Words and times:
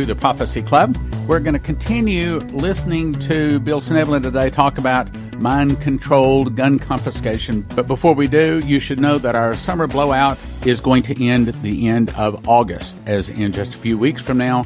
to 0.00 0.06
the 0.06 0.14
Prophecy 0.14 0.62
Club. 0.62 0.96
We're 1.26 1.40
going 1.40 1.54
to 1.54 1.60
continue 1.60 2.38
listening 2.38 3.12
to 3.20 3.60
Bill 3.60 3.82
Schnoebelen 3.82 4.22
today 4.22 4.48
talk 4.48 4.78
about 4.78 5.12
mind 5.34 5.80
controlled 5.82 6.56
gun 6.56 6.78
confiscation. 6.78 7.66
But 7.74 7.86
before 7.86 8.14
we 8.14 8.26
do, 8.26 8.60
you 8.64 8.80
should 8.80 8.98
know 8.98 9.18
that 9.18 9.34
our 9.34 9.52
summer 9.54 9.86
blowout 9.86 10.38
is 10.64 10.80
going 10.80 11.02
to 11.04 11.26
end 11.26 11.48
at 11.48 11.62
the 11.62 11.88
end 11.88 12.10
of 12.12 12.48
August, 12.48 12.96
as 13.04 13.28
in 13.28 13.52
just 13.52 13.74
a 13.74 13.78
few 13.78 13.98
weeks 13.98 14.22
from 14.22 14.38
now. 14.38 14.64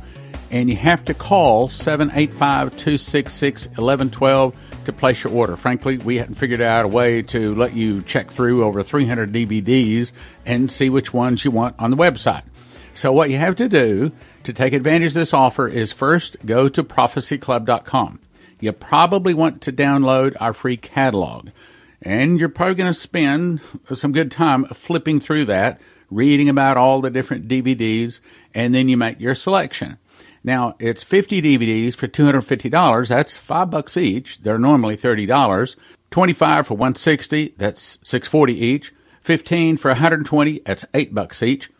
And 0.52 0.70
you 0.70 0.76
have 0.76 1.04
to 1.06 1.14
call 1.14 1.68
785 1.68 2.76
266 2.76 3.66
1112 3.66 4.54
to 4.84 4.92
place 4.92 5.24
your 5.24 5.32
order. 5.32 5.56
Frankly, 5.56 5.98
we 5.98 6.18
hadn't 6.18 6.36
figured 6.36 6.60
out 6.60 6.84
a 6.84 6.88
way 6.88 7.22
to 7.22 7.54
let 7.56 7.74
you 7.74 8.02
check 8.02 8.30
through 8.30 8.62
over 8.62 8.84
300 8.84 9.32
DVDs 9.32 10.12
and 10.46 10.70
see 10.70 10.90
which 10.90 11.12
ones 11.12 11.44
you 11.44 11.50
want 11.50 11.74
on 11.78 11.90
the 11.90 11.96
website. 11.96 12.42
So, 12.94 13.12
what 13.12 13.28
you 13.28 13.38
have 13.38 13.56
to 13.56 13.68
do 13.68 14.12
to 14.44 14.52
take 14.52 14.72
advantage 14.72 15.08
of 15.08 15.14
this 15.14 15.34
offer 15.34 15.66
is 15.66 15.92
first 15.92 16.36
go 16.46 16.68
to 16.68 16.84
prophecyclub.com. 16.84 18.20
You 18.60 18.72
probably 18.72 19.34
want 19.34 19.62
to 19.62 19.72
download 19.72 20.36
our 20.40 20.54
free 20.54 20.76
catalog, 20.76 21.48
and 22.00 22.38
you're 22.38 22.48
probably 22.48 22.76
going 22.76 22.92
to 22.92 22.98
spend 22.98 23.60
some 23.92 24.12
good 24.12 24.30
time 24.30 24.64
flipping 24.66 25.18
through 25.18 25.46
that, 25.46 25.80
reading 26.08 26.48
about 26.48 26.76
all 26.76 27.00
the 27.00 27.10
different 27.10 27.48
DVDs, 27.48 28.20
and 28.54 28.72
then 28.72 28.88
you 28.88 28.96
make 28.96 29.18
your 29.18 29.34
selection. 29.34 29.98
Now, 30.44 30.76
it's 30.78 31.02
50 31.02 31.42
DVDs 31.42 31.94
for 31.96 32.06
$250. 32.06 33.08
That's 33.08 33.36
5 33.36 33.70
bucks 33.70 33.96
each. 33.96 34.38
They're 34.38 34.58
normally 34.58 34.96
$30. 34.96 35.76
25 36.10 36.66
for 36.68 36.74
160, 36.74 37.54
that's 37.56 37.98
640 38.04 38.52
each. 38.52 38.92
15 39.22 39.78
for 39.78 39.88
120, 39.88 40.60
that's 40.64 40.84
8 40.94 41.12
bucks 41.12 41.42
each. 41.42 41.70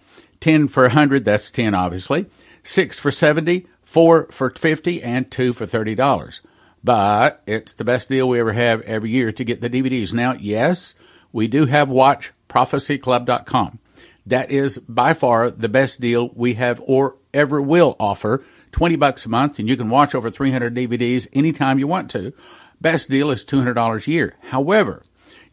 10 0.41 0.69
for 0.69 0.85
100, 0.85 1.25
that's 1.25 1.51
10 1.51 1.75
obviously. 1.75 2.27
6 2.63 2.99
for 2.99 3.11
70, 3.11 3.67
4 3.83 4.29
for 4.31 4.51
50 4.51 5.03
and 5.03 5.31
2 5.31 5.53
for 5.53 5.67
$30. 5.67 6.41
But 6.83 7.43
it's 7.47 7.73
the 7.73 7.85
best 7.85 8.09
deal 8.09 8.29
we 8.29 8.41
ever 8.41 8.53
have 8.53 8.83
every 8.83 9.11
year 9.11 9.33
to 9.33 9.45
get 9.45 9.61
the 9.61 9.71
DVDs. 9.71 10.13
Now, 10.13 10.35
yes, 10.35 10.95
we 11.33 11.47
do 11.49 11.67
have 11.67 11.89
watchprophecyclub.com. 11.89 13.79
That 14.27 14.51
is 14.51 14.79
by 14.79 15.13
far 15.15 15.51
the 15.51 15.69
best 15.69 16.01
deal 16.01 16.31
we 16.35 16.55
have 16.55 16.83
or 16.85 17.17
ever 17.33 17.61
will 17.61 17.97
offer 18.01 18.43
20 18.73 18.97
bucks 18.97 19.27
a 19.27 19.29
month 19.29 19.59
and 19.59 19.69
you 19.69 19.77
can 19.77 19.91
watch 19.91 20.15
over 20.15 20.31
300 20.31 20.75
DVDs 20.75 21.29
anytime 21.33 21.79
you 21.79 21.87
want 21.87 22.11
to. 22.11 22.33
Best 22.81 23.09
deal 23.09 23.31
is 23.31 23.45
$200 23.45 24.07
a 24.07 24.11
year. 24.11 24.35
However, 24.49 25.03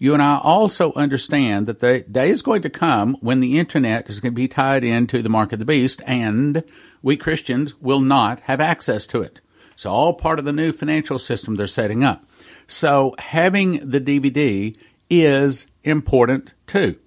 you 0.02 0.16
and 0.16 0.24
I 0.24 0.40
also 0.40 0.94
understand 0.94 1.68
that 1.68 1.78
the 1.78 2.00
day 2.00 2.32
is 2.32 2.42
going 2.42 2.64
to 2.64 2.72
come 2.72 3.18
when 3.22 3.40
the 3.40 3.60
internet 3.60 4.10
is 4.10 4.20
going 4.20 4.34
to 4.34 4.36
be 4.36 4.48
tied 4.48 4.84
into 4.84 5.22
the 5.22 5.30
mark 5.30 5.54
of 5.54 5.60
the 5.60 5.66
beast 5.66 6.02
and 6.08 6.64
we 7.04 7.16
Christians 7.16 7.80
will 7.80 8.00
not 8.00 8.40
have 8.40 8.60
access 8.60 9.06
to 9.06 9.22
it. 9.22 9.42
It's 9.74 9.86
all 9.86 10.16
part 10.16 10.40
of 10.40 10.46
the 10.46 10.52
new 10.52 10.72
financial 10.72 11.20
system 11.20 11.56
they're 11.56 11.68
setting 11.68 12.04
up. 12.04 12.26
So 12.66 13.14
having 13.20 13.74
the 13.88 14.02
DVD 14.02 14.76
is 15.08 15.68
important 15.84 16.52
too. 16.66 16.98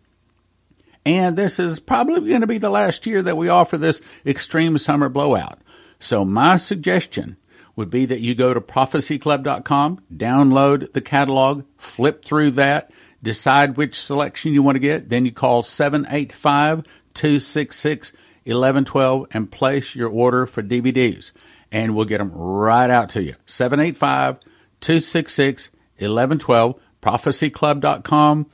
And 1.04 1.36
this 1.36 1.58
is 1.58 1.80
probably 1.80 2.28
going 2.28 2.42
to 2.42 2.46
be 2.46 2.58
the 2.58 2.70
last 2.70 3.06
year 3.06 3.22
that 3.22 3.36
we 3.36 3.48
offer 3.48 3.76
this 3.76 4.02
extreme 4.24 4.78
summer 4.78 5.08
blowout. 5.08 5.58
So 5.98 6.24
my 6.24 6.58
suggestion 6.58 7.38
would 7.76 7.90
be 7.90 8.06
that 8.06 8.20
you 8.20 8.34
go 8.34 8.54
to 8.54 8.60
prophecyclub.com, 8.60 10.00
download 10.14 10.92
the 10.92 11.00
catalog, 11.00 11.64
flip 11.76 12.24
through 12.24 12.52
that, 12.52 12.90
decide 13.22 13.76
which 13.76 13.98
selection 13.98 14.52
you 14.52 14.62
want 14.62 14.76
to 14.76 14.80
get, 14.80 15.08
then 15.08 15.24
you 15.24 15.32
call 15.32 15.62
785 15.62 16.84
266 17.14 18.12
1112 18.44 19.26
and 19.30 19.50
place 19.50 19.94
your 19.94 20.10
order 20.10 20.46
for 20.46 20.62
DVDs. 20.62 21.32
And 21.72 21.96
we'll 21.96 22.04
get 22.04 22.18
them 22.18 22.30
right 22.32 22.90
out 22.90 23.10
to 23.10 23.22
you. 23.22 23.34
785 23.46 24.38
266 24.80 25.70
1112, 25.98 26.80
prophecyclub.com 27.02 28.46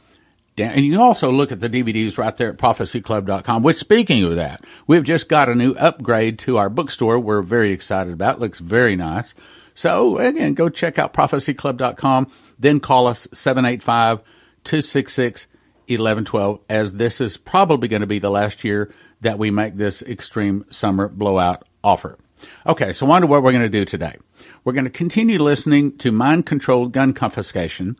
and 0.58 0.84
you 0.84 1.00
also 1.00 1.30
look 1.30 1.52
at 1.52 1.60
the 1.60 1.70
DVDs 1.70 2.18
right 2.18 2.36
there 2.36 2.50
at 2.50 2.58
prophecyclub.com, 2.58 3.62
which 3.62 3.78
speaking 3.78 4.24
of 4.24 4.36
that, 4.36 4.64
we've 4.86 5.04
just 5.04 5.28
got 5.28 5.48
a 5.48 5.54
new 5.54 5.72
upgrade 5.72 6.38
to 6.40 6.58
our 6.58 6.68
bookstore 6.68 7.18
we're 7.18 7.42
very 7.42 7.72
excited 7.72 8.12
about. 8.12 8.36
It 8.36 8.40
looks 8.40 8.58
very 8.58 8.96
nice. 8.96 9.34
So 9.74 10.18
again, 10.18 10.54
go 10.54 10.68
check 10.68 10.98
out 10.98 11.14
prophecyclub.com, 11.14 12.30
then 12.58 12.80
call 12.80 13.06
us 13.06 13.26
785 13.32 14.18
266 14.64 15.46
1112 15.86 16.60
as 16.68 16.92
this 16.94 17.20
is 17.20 17.36
probably 17.36 17.88
going 17.88 18.00
to 18.00 18.06
be 18.06 18.18
the 18.18 18.30
last 18.30 18.62
year 18.62 18.92
that 19.22 19.38
we 19.38 19.50
make 19.50 19.76
this 19.76 20.02
extreme 20.02 20.64
summer 20.70 21.08
blowout 21.08 21.66
offer. 21.82 22.18
Okay, 22.66 22.92
so 22.92 23.10
on 23.10 23.22
to 23.22 23.26
what 23.26 23.42
we're 23.42 23.52
going 23.52 23.62
to 23.62 23.68
do 23.68 23.84
today. 23.84 24.16
We're 24.64 24.72
going 24.72 24.84
to 24.84 24.90
continue 24.90 25.42
listening 25.42 25.98
to 25.98 26.12
mind 26.12 26.46
controlled 26.46 26.92
gun 26.92 27.12
confiscation 27.12 27.98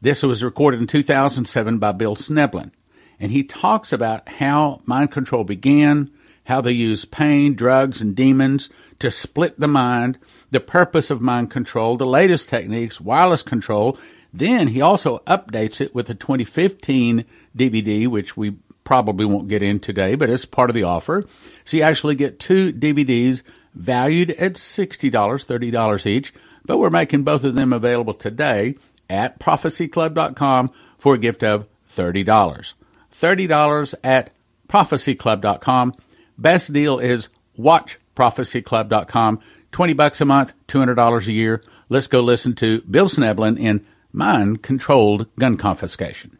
this 0.00 0.22
was 0.22 0.42
recorded 0.42 0.80
in 0.80 0.86
2007 0.86 1.78
by 1.78 1.92
Bill 1.92 2.16
Schnoebelen. 2.16 2.70
And 3.18 3.32
he 3.32 3.42
talks 3.42 3.92
about 3.92 4.28
how 4.28 4.82
mind 4.84 5.10
control 5.10 5.44
began, 5.44 6.10
how 6.44 6.60
they 6.60 6.72
use 6.72 7.04
pain, 7.04 7.54
drugs, 7.54 8.00
and 8.00 8.14
demons 8.14 8.68
to 8.98 9.10
split 9.10 9.58
the 9.58 9.68
mind, 9.68 10.18
the 10.50 10.60
purpose 10.60 11.10
of 11.10 11.20
mind 11.20 11.50
control, 11.50 11.96
the 11.96 12.06
latest 12.06 12.48
techniques, 12.48 13.00
wireless 13.00 13.42
control. 13.42 13.98
Then 14.32 14.68
he 14.68 14.80
also 14.80 15.22
updates 15.26 15.80
it 15.80 15.94
with 15.94 16.10
a 16.10 16.14
2015 16.14 17.24
DVD, 17.56 18.06
which 18.06 18.36
we 18.36 18.56
probably 18.84 19.24
won't 19.24 19.48
get 19.48 19.62
in 19.62 19.80
today, 19.80 20.14
but 20.14 20.30
it's 20.30 20.44
part 20.44 20.70
of 20.70 20.74
the 20.74 20.84
offer. 20.84 21.24
So 21.64 21.78
you 21.78 21.82
actually 21.82 22.14
get 22.14 22.38
two 22.38 22.72
DVDs 22.72 23.42
valued 23.74 24.30
at 24.32 24.54
$60, 24.54 25.10
$30 25.10 26.06
each, 26.06 26.32
but 26.64 26.78
we're 26.78 26.90
making 26.90 27.24
both 27.24 27.44
of 27.44 27.54
them 27.54 27.72
available 27.72 28.14
today 28.14 28.76
at 29.08 29.38
prophecyclub.com 29.38 30.70
for 30.98 31.14
a 31.14 31.18
gift 31.18 31.42
of 31.42 31.66
$30. 31.88 32.74
$30 33.12 33.94
at 34.04 34.30
prophecyclub.com. 34.68 35.94
Best 36.38 36.72
deal 36.72 36.98
is 36.98 37.28
watchprophecyclub.com. 37.58 39.40
20 39.72 39.92
bucks 39.94 40.20
a 40.20 40.24
month, 40.24 40.52
$200 40.68 41.26
a 41.26 41.32
year. 41.32 41.62
Let's 41.88 42.06
go 42.06 42.20
listen 42.20 42.54
to 42.56 42.80
Bill 42.82 43.08
Schnoebelen 43.08 43.58
in 43.58 43.86
Mind 44.12 44.62
Controlled 44.62 45.26
Gun 45.38 45.56
Confiscation. 45.56 46.38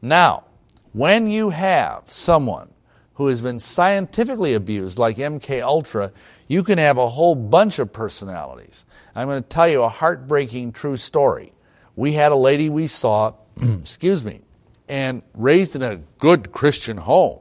Now, 0.00 0.44
when 0.92 1.28
you 1.28 1.50
have 1.50 2.04
someone 2.06 2.70
who 3.14 3.26
has 3.26 3.40
been 3.40 3.60
scientifically 3.60 4.54
abused 4.54 4.98
like 4.98 5.16
MK 5.16 5.62
Ultra, 5.62 6.12
you 6.46 6.62
can 6.62 6.78
have 6.78 6.96
a 6.98 7.08
whole 7.08 7.34
bunch 7.34 7.78
of 7.78 7.92
personalities. 7.92 8.84
I'm 9.14 9.28
going 9.28 9.42
to 9.42 9.48
tell 9.48 9.68
you 9.68 9.82
a 9.82 9.88
heartbreaking 9.88 10.72
true 10.72 10.96
story 10.96 11.52
we 11.98 12.12
had 12.12 12.30
a 12.30 12.36
lady 12.36 12.70
we 12.70 12.86
saw, 12.86 13.34
excuse 13.60 14.24
me, 14.24 14.40
and 14.88 15.20
raised 15.34 15.74
in 15.74 15.82
a 15.82 15.96
good 16.18 16.52
Christian 16.52 16.96
home. 16.96 17.40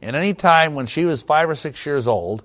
And 0.00 0.16
any 0.16 0.32
time 0.32 0.74
when 0.74 0.86
she 0.86 1.04
was 1.04 1.22
five 1.22 1.50
or 1.50 1.54
six 1.54 1.84
years 1.84 2.06
old, 2.06 2.44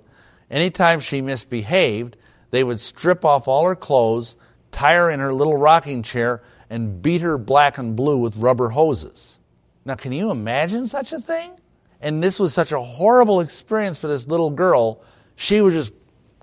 anytime 0.52 1.00
she 1.00 1.22
misbehaved, 1.22 2.18
they 2.52 2.62
would 2.62 2.82
strip 2.82 3.24
off 3.24 3.48
all 3.48 3.66
her 3.66 3.76
clothes, 3.76 4.36
tie 4.72 4.96
her 4.96 5.10
in 5.10 5.22
her 5.22 5.34
little 5.34 5.56
rocking 5.56 6.04
chair, 6.04 6.42
and 6.70 7.02
beat 7.02 7.22
her 7.22 7.38
black 7.38 7.78
and 7.78 7.96
blue 7.96 8.18
with 8.18 8.36
rubber 8.36 8.68
hoses. 8.68 9.40
Now, 9.86 9.96
can 9.96 10.12
you 10.12 10.30
imagine 10.30 10.88
such 10.88 11.14
a 11.14 11.22
thing? 11.22 11.54
And 12.02 12.22
this 12.22 12.38
was 12.38 12.54
such 12.54 12.74
a 12.74 12.82
horrible 12.82 13.40
experience 13.40 13.98
for 13.98 14.08
this 14.08 14.28
little 14.28 14.50
girl, 14.50 15.02
she 15.38 15.62
would 15.62 15.72
just 15.72 15.94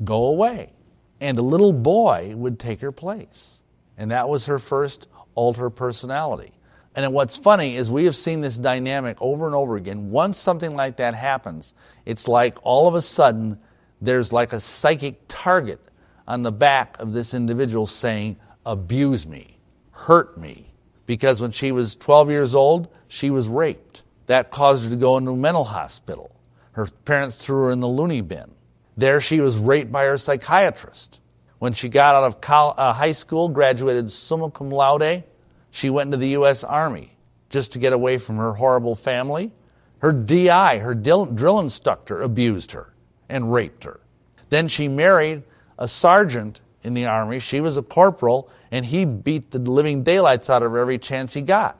go 0.02 0.24
away. 0.24 0.72
And 1.20 1.38
a 1.38 1.42
little 1.42 1.74
boy 1.74 2.32
would 2.34 2.58
take 2.58 2.80
her 2.80 2.92
place. 2.92 3.59
And 4.00 4.12
that 4.12 4.30
was 4.30 4.46
her 4.46 4.58
first 4.58 5.08
alter 5.34 5.68
personality. 5.68 6.52
And 6.96 7.12
what's 7.12 7.36
funny 7.36 7.76
is 7.76 7.90
we 7.90 8.06
have 8.06 8.16
seen 8.16 8.40
this 8.40 8.56
dynamic 8.56 9.18
over 9.20 9.44
and 9.44 9.54
over 9.54 9.76
again. 9.76 10.10
Once 10.10 10.38
something 10.38 10.74
like 10.74 10.96
that 10.96 11.14
happens, 11.14 11.74
it's 12.06 12.26
like 12.26 12.56
all 12.62 12.88
of 12.88 12.94
a 12.94 13.02
sudden 13.02 13.60
there's 14.00 14.32
like 14.32 14.54
a 14.54 14.60
psychic 14.60 15.20
target 15.28 15.80
on 16.26 16.42
the 16.42 16.50
back 16.50 16.98
of 16.98 17.12
this 17.12 17.34
individual 17.34 17.86
saying, 17.86 18.38
abuse 18.64 19.26
me, 19.26 19.58
hurt 19.90 20.38
me. 20.38 20.72
Because 21.04 21.38
when 21.42 21.50
she 21.50 21.70
was 21.70 21.94
12 21.94 22.30
years 22.30 22.54
old, 22.54 22.88
she 23.06 23.28
was 23.28 23.48
raped. 23.48 24.02
That 24.28 24.50
caused 24.50 24.84
her 24.84 24.90
to 24.90 24.96
go 24.96 25.18
into 25.18 25.32
a 25.32 25.36
mental 25.36 25.64
hospital. 25.64 26.34
Her 26.72 26.86
parents 27.04 27.36
threw 27.36 27.64
her 27.64 27.70
in 27.70 27.80
the 27.80 27.88
loony 27.88 28.22
bin. 28.22 28.50
There 28.96 29.20
she 29.20 29.40
was 29.40 29.58
raped 29.58 29.92
by 29.92 30.06
her 30.06 30.16
psychiatrist. 30.16 31.19
When 31.60 31.74
she 31.74 31.90
got 31.90 32.14
out 32.14 32.24
of 32.24 32.78
uh, 32.78 32.94
high 32.94 33.12
school, 33.12 33.50
graduated 33.50 34.10
summa 34.10 34.50
cum 34.50 34.70
laude, 34.70 35.24
she 35.70 35.90
went 35.90 36.08
into 36.08 36.16
the 36.16 36.30
U.S. 36.30 36.64
Army 36.64 37.18
just 37.50 37.74
to 37.74 37.78
get 37.78 37.92
away 37.92 38.16
from 38.16 38.38
her 38.38 38.54
horrible 38.54 38.94
family. 38.94 39.52
Her 39.98 40.10
DI, 40.10 40.78
her 40.78 40.94
drill 40.94 41.60
instructor, 41.60 42.22
abused 42.22 42.72
her 42.72 42.94
and 43.28 43.52
raped 43.52 43.84
her. 43.84 44.00
Then 44.48 44.68
she 44.68 44.88
married 44.88 45.42
a 45.78 45.86
sergeant 45.86 46.62
in 46.82 46.94
the 46.94 47.04
Army. 47.04 47.40
She 47.40 47.60
was 47.60 47.76
a 47.76 47.82
corporal, 47.82 48.50
and 48.70 48.86
he 48.86 49.04
beat 49.04 49.50
the 49.50 49.58
living 49.58 50.02
daylights 50.02 50.48
out 50.48 50.62
of 50.62 50.72
her 50.72 50.78
every 50.78 50.98
chance 50.98 51.34
he 51.34 51.42
got. 51.42 51.76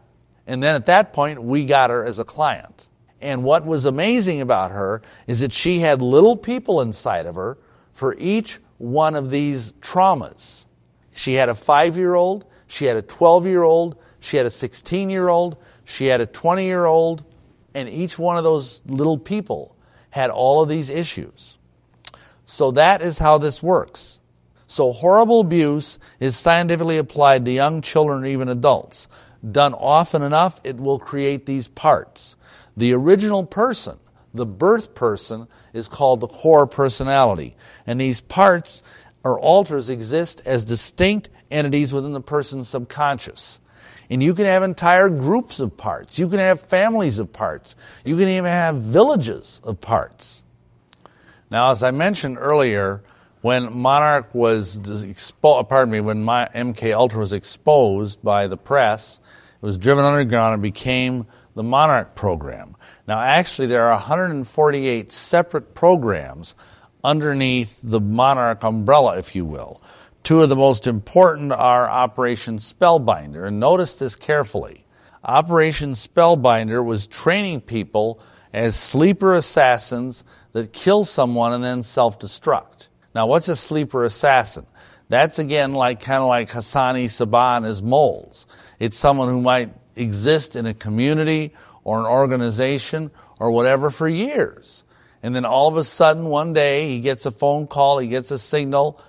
And 0.47 0.62
then 0.62 0.75
at 0.75 0.85
that 0.87 1.15
point, 1.15 1.43
we 1.43 1.65
got 1.65 1.88
her 1.88 2.05
as 2.05 2.19
a 2.19 2.25
client. 2.25 2.87
And 3.23 3.44
what 3.44 3.65
was 3.65 3.87
amazing 3.87 4.43
about 4.43 4.73
her 4.73 5.00
is 5.27 5.41
that 5.41 5.55
she 5.55 5.79
had 5.79 6.03
little 6.03 6.37
people 6.37 6.82
inside 6.82 7.25
of 7.25 7.37
her 7.37 7.56
for 7.94 8.15
each 8.19 8.59
one 8.81 9.15
of 9.15 9.31
these 9.31 9.73
traumas. 9.75 10.65
She 11.12 11.35
had 11.35 11.50
a 11.50 11.55
five 11.55 11.99
year 11.99 12.15
old, 12.15 12.47
she 12.67 12.87
had 12.87 12.97
a 12.97 13.03
12 13.03 13.47
year 13.47 13.62
old, 13.62 13.97
she 14.21 14.38
had 14.38 14.47
a 14.47 14.50
16 14.50 15.11
year 15.11 15.29
old, 15.29 15.59
she 15.85 16.06
had 16.06 16.23
a 16.23 16.27
20 16.27 16.65
year 16.65 16.87
old, 16.87 17.23
and 17.75 17.91
each 17.91 18.19
one 18.19 18.38
of 18.38 18.44
those 18.44 18.81
little 18.87 19.19
people 19.19 19.77
had 20.11 20.31
all 20.31 20.62
of 20.62 20.69
these 20.71 20.88
issues. 20.88 21.59
So 22.47 22.71
that 22.71 23.03
is 23.03 23.19
how 23.19 23.37
this 23.37 23.62
works. 23.62 24.19
So 24.67 24.93
horrible 24.93 25.41
abuse 25.41 25.99
is 26.19 26.38
scientifically 26.38 26.97
applied 26.97 27.44
to 27.44 27.50
young 27.50 27.82
children 27.82 28.25
or 28.25 28.27
even 28.27 28.49
adults. 28.49 29.09
Done 29.49 29.75
often 29.75 30.23
enough, 30.23 30.59
it 30.65 30.79
will 30.79 30.99
create 30.99 31.44
these 31.44 31.69
parts. 31.69 32.37
The 32.77 32.94
original 32.94 33.44
person, 33.44 33.99
the 34.32 34.47
birth 34.47 34.94
person, 34.94 35.49
is 35.73 35.88
called 35.88 36.21
the 36.21 36.29
core 36.29 36.67
personality. 36.67 37.56
And 37.87 38.00
these 38.00 38.21
parts 38.21 38.82
or 39.25 39.38
alters 39.38 39.88
exist 39.88 40.43
as 40.44 40.65
distinct 40.65 41.29
entities 41.50 41.93
within 41.93 42.12
the 42.12 42.21
person's 42.21 42.69
subconscious. 42.69 43.61
And 44.09 44.23
you 44.23 44.35
can 44.35 44.44
have 44.47 44.62
entire 44.62 45.09
groups 45.09 45.61
of 45.61 45.77
parts. 45.77 46.19
You 46.19 46.29
can 46.29 46.38
have 46.38 46.61
families 46.61 47.19
of 47.19 47.32
parts. 47.32 47.77
You 48.05 48.17
can 48.17 48.29
even 48.29 48.50
have 48.50 48.77
villages 48.77 49.61
of 49.62 49.81
parts. 49.81 50.43
Now, 51.50 51.71
as 51.71 51.82
I 51.82 51.91
mentioned 51.91 52.38
earlier, 52.38 53.03
when 53.41 53.73
Monarch 53.73 54.35
was 54.35 54.77
exposed, 55.05 55.61
uh, 55.61 55.62
pardon 55.62 55.93
me, 55.93 56.00
when 56.00 56.23
my 56.23 56.49
MK 56.55 56.94
Ultra 56.94 57.21
was 57.21 57.32
exposed 57.32 58.23
by 58.23 58.47
the 58.47 58.56
press, 58.56 59.19
it 59.62 59.65
was 59.65 59.79
driven 59.79 60.05
underground 60.05 60.55
and 60.55 60.62
became 60.62 61.27
the 61.55 61.62
Monarch 61.62 62.15
program. 62.15 62.77
Now, 63.11 63.21
actually, 63.21 63.67
there 63.67 63.87
are 63.87 63.95
148 63.95 65.11
separate 65.11 65.75
programs 65.75 66.55
underneath 67.03 67.81
the 67.83 67.99
Monarch 67.99 68.62
umbrella, 68.62 69.19
if 69.19 69.35
you 69.35 69.45
will. 69.45 69.83
Two 70.23 70.43
of 70.43 70.49
the 70.49 70.55
most 70.55 70.87
important 70.87 71.51
are 71.51 71.91
Operation 71.91 72.59
Spellbinder, 72.59 73.49
and 73.49 73.59
notice 73.59 73.97
this 73.97 74.15
carefully. 74.15 74.85
Operation 75.25 75.95
Spellbinder 75.95 76.85
was 76.85 77.09
training 77.09 77.62
people 77.62 78.21
as 78.53 78.77
sleeper 78.77 79.35
assassins 79.35 80.23
that 80.53 80.73
kill 80.73 81.05
someone 81.05 81.53
and 81.53 81.65
then 81.65 81.83
self 81.83 82.21
destruct. 82.21 82.87
Now, 83.13 83.27
what's 83.27 83.49
a 83.49 83.56
sleeper 83.56 84.05
assassin? 84.05 84.67
That's 85.09 85.41
again 85.41 85.73
like 85.73 85.99
kind 85.99 86.23
of 86.23 86.29
like 86.29 86.51
Hassan-i 86.51 87.09
Sabbah 87.09 87.63
as 87.65 87.83
moles. 87.83 88.47
It's 88.79 88.97
someone 88.97 89.29
who 89.31 89.41
might 89.41 89.75
exist 89.97 90.55
in 90.55 90.67
a 90.67 90.75
community 90.75 91.53
or 91.85 92.00
an 92.00 92.06
organization 92.06 93.11
or 93.38 93.50
whatever 93.50 93.91
for 93.91 94.09
years. 94.09 94.85
And 95.23 95.35
then 95.35 95.44
all 95.44 95.69
of 95.69 95.77
a 95.77 95.85
sudden, 95.85 96.25
one 96.25 96.53
day, 96.53 96.88
he 96.88 97.00
gets 97.00 97.27
a 97.27 97.31
phone 97.31 97.67
call, 97.67 97.99
he 97.99 98.09
gets 98.09 98.31
a 98.31 98.38
signal, 98.38 99.00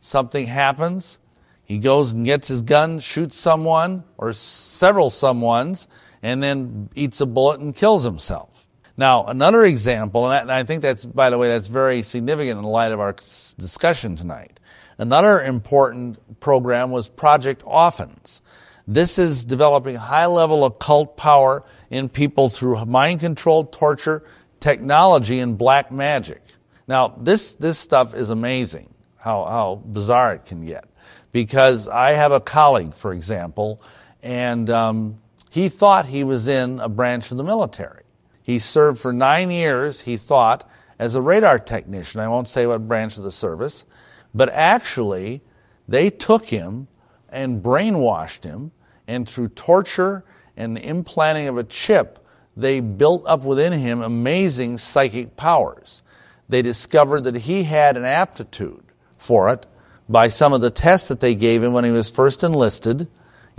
something 0.00 0.46
happens. 0.46 1.18
He 1.64 1.78
goes 1.78 2.12
and 2.12 2.24
gets 2.24 2.48
his 2.48 2.62
gun, 2.62 2.98
shoots 2.98 3.36
someone 3.36 4.02
or 4.18 4.32
several 4.32 5.08
someones, 5.08 5.86
and 6.20 6.42
then 6.42 6.88
eats 6.96 7.20
a 7.20 7.26
bullet 7.26 7.60
and 7.60 7.74
kills 7.74 8.02
himself. 8.02 8.66
Now, 8.96 9.26
another 9.26 9.64
example, 9.64 10.30
and, 10.30 10.50
I 10.50 10.64
think 10.64 10.82
that's, 10.82 11.06
by 11.06 11.30
the 11.30 11.38
way, 11.38 11.48
that's 11.48 11.68
very 11.68 12.02
significant 12.02 12.58
in 12.58 12.62
the 12.62 12.68
light 12.68 12.92
of 12.92 12.98
our 13.00 13.12
discussion 13.12 14.16
tonight. 14.16 14.58
Another 14.98 15.42
important 15.42 16.40
program 16.40 16.90
was 16.90 17.08
Project 17.08 17.62
Often. 17.64 18.20
This 18.86 19.18
is 19.18 19.44
developing 19.44 19.96
high 19.96 20.26
level 20.26 20.64
occult 20.64 21.16
power 21.16 21.64
in 21.90 22.08
people 22.08 22.48
through 22.48 22.84
mind 22.86 23.20
control, 23.20 23.64
torture, 23.64 24.24
technology, 24.58 25.40
and 25.40 25.56
black 25.56 25.90
magic. 25.90 26.42
Now, 26.86 27.14
this, 27.20 27.54
this 27.54 27.78
stuff 27.78 28.14
is 28.14 28.30
amazing, 28.30 28.92
how, 29.16 29.44
how 29.44 29.82
bizarre 29.84 30.34
it 30.34 30.46
can 30.46 30.66
get. 30.66 30.84
Because 31.32 31.86
I 31.86 32.12
have 32.12 32.32
a 32.32 32.40
colleague, 32.40 32.94
for 32.94 33.12
example, 33.12 33.80
and 34.22 34.68
um, 34.68 35.20
he 35.50 35.68
thought 35.68 36.06
he 36.06 36.24
was 36.24 36.48
in 36.48 36.80
a 36.80 36.88
branch 36.88 37.30
of 37.30 37.36
the 37.36 37.44
military. 37.44 38.02
He 38.42 38.58
served 38.58 38.98
for 38.98 39.12
nine 39.12 39.50
years, 39.50 40.00
he 40.00 40.16
thought, 40.16 40.68
as 40.98 41.14
a 41.14 41.22
radar 41.22 41.58
technician. 41.58 42.20
I 42.20 42.28
won't 42.28 42.48
say 42.48 42.66
what 42.66 42.88
branch 42.88 43.16
of 43.16 43.22
the 43.22 43.32
service, 43.32 43.84
but 44.34 44.48
actually, 44.48 45.42
they 45.86 46.10
took 46.10 46.46
him 46.46 46.88
and 47.30 47.62
brainwashed 47.62 48.44
him, 48.44 48.72
and 49.06 49.28
through 49.28 49.48
torture 49.48 50.24
and 50.56 50.76
the 50.76 50.86
implanting 50.86 51.48
of 51.48 51.56
a 51.56 51.64
chip, 51.64 52.24
they 52.56 52.80
built 52.80 53.24
up 53.26 53.42
within 53.42 53.72
him 53.72 54.02
amazing 54.02 54.78
psychic 54.78 55.36
powers. 55.36 56.02
They 56.48 56.62
discovered 56.62 57.22
that 57.24 57.36
he 57.36 57.62
had 57.62 57.96
an 57.96 58.04
aptitude 58.04 58.84
for 59.16 59.50
it 59.50 59.66
by 60.08 60.28
some 60.28 60.52
of 60.52 60.60
the 60.60 60.70
tests 60.70 61.08
that 61.08 61.20
they 61.20 61.34
gave 61.34 61.62
him 61.62 61.72
when 61.72 61.84
he 61.84 61.90
was 61.90 62.10
first 62.10 62.42
enlisted 62.42 63.08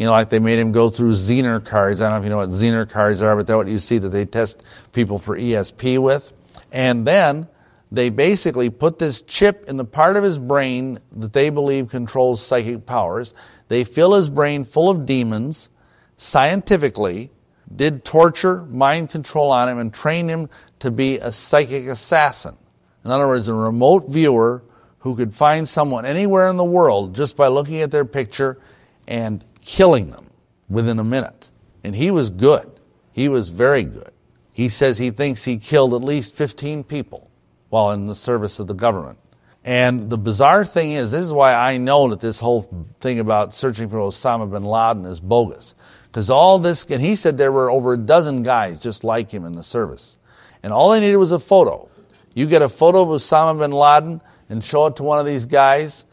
you 0.02 0.06
know, 0.06 0.14
like 0.14 0.32
they 0.32 0.40
made 0.40 0.58
him 0.58 0.72
go 0.72 0.90
through 0.90 1.12
Zener 1.12 1.64
cards. 1.64 2.02
I 2.02 2.10
don't 2.10 2.14
know 2.14 2.18
if 2.18 2.24
you 2.24 2.30
know 2.32 2.38
what 2.38 2.50
Zener 2.50 2.90
cards 2.90 3.22
are, 3.22 3.36
but 3.36 3.46
that's 3.46 3.56
what 3.56 3.68
you 3.68 3.78
see 3.78 4.00
that 4.00 4.10
they 4.10 4.26
test 4.26 4.64
people 4.94 5.20
for 5.20 5.38
ESP 5.38 6.00
with. 6.00 6.34
And 6.72 7.06
then 7.06 7.48
they 7.92 8.10
basically 8.10 8.72
put 8.72 8.98
this 8.98 9.22
chip 9.22 9.66
in 9.68 9.78
the 9.78 9.86
part 9.86 10.18
of 10.18 10.24
his 10.24 10.40
brain 10.40 10.98
that 11.16 11.34
they 11.34 11.52
believe 11.52 11.90
controls 11.90 12.44
psychic 12.44 12.88
powers. 12.88 13.36
They 13.72 13.86
fill 13.86 14.16
his 14.16 14.30
brain 14.30 14.66
full 14.66 14.90
of 14.90 15.06
demons 15.06 15.70
scientifically, 16.18 17.32
did 17.74 18.04
torture, 18.04 18.64
mind 18.66 19.12
control 19.12 19.50
on 19.50 19.70
him, 19.70 19.80
and 19.80 19.94
trained 19.94 20.30
him 20.30 20.50
to 20.80 20.92
be 20.92 21.20
a 21.20 21.32
psychic 21.32 21.88
assassin. 21.88 22.58
In 23.06 23.12
other 23.12 23.28
words, 23.28 23.48
a 23.48 23.54
remote 23.54 24.10
viewer 24.10 24.62
who 25.00 25.16
could 25.16 25.34
find 25.34 25.70
someone 25.70 26.06
anywhere 26.06 26.50
in 26.50 26.58
the 26.58 26.66
world 26.66 27.16
just 27.16 27.38
by 27.38 27.48
looking 27.48 27.80
at 27.80 27.92
their 27.92 28.04
picture 28.04 28.60
and 29.08 29.42
killing 29.62 30.12
them 30.12 30.32
within 30.68 31.00
a 31.00 31.04
minute. 31.06 31.48
And 31.82 31.96
he 31.96 32.12
was 32.12 32.30
good. 32.30 32.70
He 33.14 33.30
was 33.30 33.52
very 33.52 33.86
good. 33.86 34.12
He 34.52 34.68
says 34.68 34.98
he 34.98 35.12
thinks 35.12 35.46
he 35.46 35.56
killed 35.56 35.94
at 35.94 36.04
least 36.04 36.36
15 36.36 36.84
people 36.84 37.32
while 37.70 37.92
in 37.92 38.08
the 38.08 38.16
service 38.16 38.60
of 38.60 38.68
the 38.68 38.74
government. 38.74 39.18
And 39.64 40.10
the 40.10 40.18
bizarre 40.18 40.66
thing 40.66 40.92
is, 40.94 41.12
this 41.12 41.22
is 41.22 41.34
why 41.34 41.54
I 41.54 41.78
know 41.78 42.10
that 42.10 42.20
this 42.20 42.40
whole 42.40 42.62
thing 43.00 43.20
about 43.20 43.54
searching 43.54 43.90
for 43.90 43.98
Osama 43.98 44.50
bin 44.50 44.64
Laden 44.64 45.06
is 45.06 45.20
bogus. 45.20 45.76
Because 46.06 46.30
all 46.30 46.60
this, 46.60 46.86
and 46.86 47.02
he 47.02 47.16
said 47.16 47.38
there 47.38 47.52
were 47.52 47.70
over 47.70 47.94
a 47.94 47.98
dozen 47.98 48.44
guys 48.44 48.80
just 48.80 49.04
like 49.04 49.32
him 49.32 49.46
in 49.46 49.54
the 49.54 49.64
service. 49.64 50.18
And 50.64 50.74
all 50.74 50.90
they 50.92 51.00
needed 51.00 51.18
was 51.18 51.32
a 51.32 51.40
photo. 51.40 51.90
You 52.34 52.48
get 52.48 52.62
a 52.62 52.70
photo 52.70 53.02
of 53.04 53.10
Osama 53.10 53.60
bin 53.60 53.72
Laden 53.72 54.22
and 54.50 54.64
show 54.64 54.88
it 54.88 54.96
to 54.98 55.04
one 55.04 55.20
of 55.20 55.26
these 55.26 55.46
guys, 55.46 56.06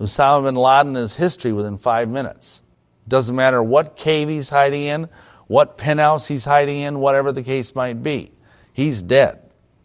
Osama 0.00 0.44
bin 0.44 0.56
Laden 0.56 0.96
is 0.96 1.14
history 1.14 1.52
within 1.52 1.78
five 1.78 2.08
minutes. 2.08 2.60
Doesn't 3.08 3.36
matter 3.36 3.62
what 3.62 3.96
cave 3.96 4.28
he's 4.28 4.48
hiding 4.48 4.82
in, 4.82 5.08
what 5.46 5.78
penthouse 5.78 6.26
he's 6.26 6.44
hiding 6.44 6.80
in, 6.80 6.98
whatever 6.98 7.32
the 7.32 7.42
case 7.42 7.74
might 7.74 8.02
be. 8.02 8.32
He's 8.72 9.00
dead. 9.00 9.40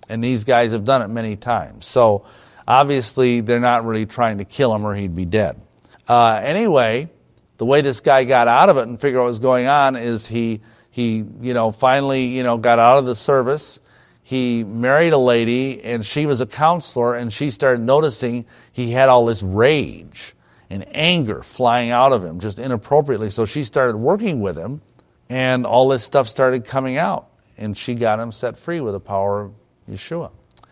And 0.10 0.24
these 0.24 0.44
guys 0.44 0.72
have 0.72 0.84
done 0.84 1.02
it 1.02 1.08
many 1.08 1.38
times. 1.38 1.86
So 1.86 2.26
obviously, 2.68 3.42
they're 3.42 3.60
not 3.60 3.86
really 3.86 4.06
trying 4.06 4.40
to 4.40 4.46
kill 4.46 4.74
him 4.74 4.86
or 4.86 4.96
he'd 4.96 5.16
be 5.16 5.26
dead. 5.26 5.62
Uh, 6.08 6.40
anyway, 6.44 7.10
the 7.58 7.66
way 7.66 7.82
this 7.82 8.02
guy 8.02 8.24
got 8.24 8.48
out 8.48 8.70
of 8.70 8.78
it 8.78 8.88
and 8.88 9.00
figured 9.00 9.20
out 9.20 9.24
what 9.24 9.30
was 9.30 9.40
going 9.40 9.68
on 9.68 9.96
is 9.96 10.28
he, 10.28 10.62
he, 10.90 11.24
you 11.42 11.54
know, 11.54 11.72
finally, 11.72 12.26
you 12.26 12.44
know, 12.44 12.58
got 12.58 12.80
out 12.80 12.98
of 12.98 13.06
the 13.06 13.16
service. 13.16 13.80
He 14.24 14.64
married 14.64 15.14
a 15.14 15.18
lady 15.18 15.84
and 15.84 16.06
she 16.06 16.26
was 16.26 16.42
a 16.42 16.46
counselor 16.46 17.16
and 17.16 17.32
she 17.32 17.52
started 17.52 17.82
noticing 17.82 18.46
he 18.72 18.92
had 18.92 19.10
all 19.10 19.26
this 19.26 19.44
rage 19.44 20.36
and 20.72 20.86
anger 20.96 21.44
flying 21.44 21.92
out 21.92 22.14
of 22.14 22.24
him 22.24 22.40
just 22.40 22.58
inappropriately. 22.58 23.30
So 23.30 23.46
she 23.46 23.66
started 23.66 23.98
working 23.98 24.40
with 24.40 24.58
him, 24.58 24.82
and 25.30 25.66
all 25.66 25.90
this 25.90 26.04
stuff 26.04 26.30
started 26.30 26.66
coming 26.66 26.98
out. 26.98 27.28
And 27.58 27.78
she 27.78 27.94
got 27.94 28.20
him 28.20 28.32
set 28.32 28.58
free 28.58 28.80
with 28.80 28.94
the 28.94 29.00
power 29.00 29.42
of 29.42 29.54
Yeshua. 29.90 30.32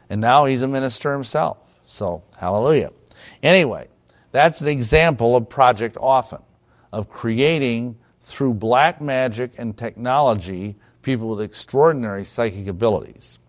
And 0.09 0.21
now 0.21 0.45
he's 0.45 0.61
a 0.61 0.67
minister 0.67 1.11
himself. 1.11 1.57
So, 1.89 2.21
hallelujah. 2.37 2.91
Anyway, 3.41 3.87
that's 4.31 4.61
an 4.61 4.67
example 4.67 5.35
of 5.35 5.49
Project 5.49 5.97
Often, 5.99 6.43
of 6.93 7.09
creating 7.09 7.97
through 8.21 8.53
black 8.53 9.01
magic 9.01 9.53
and 9.57 9.75
technology 9.75 10.75
people 11.01 11.29
with 11.29 11.41
extraordinary 11.41 12.25
psychic 12.25 12.67
abilities. 12.67 13.39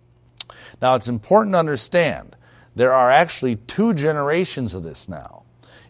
Now, 0.80 0.94
it's 0.94 1.06
important 1.06 1.52
to 1.52 1.58
understand 1.58 2.34
there 2.74 2.94
are 2.94 3.10
actually 3.10 3.56
two 3.56 3.92
generations 3.92 4.72
of 4.72 4.84
this 4.84 5.06
now. 5.06 5.42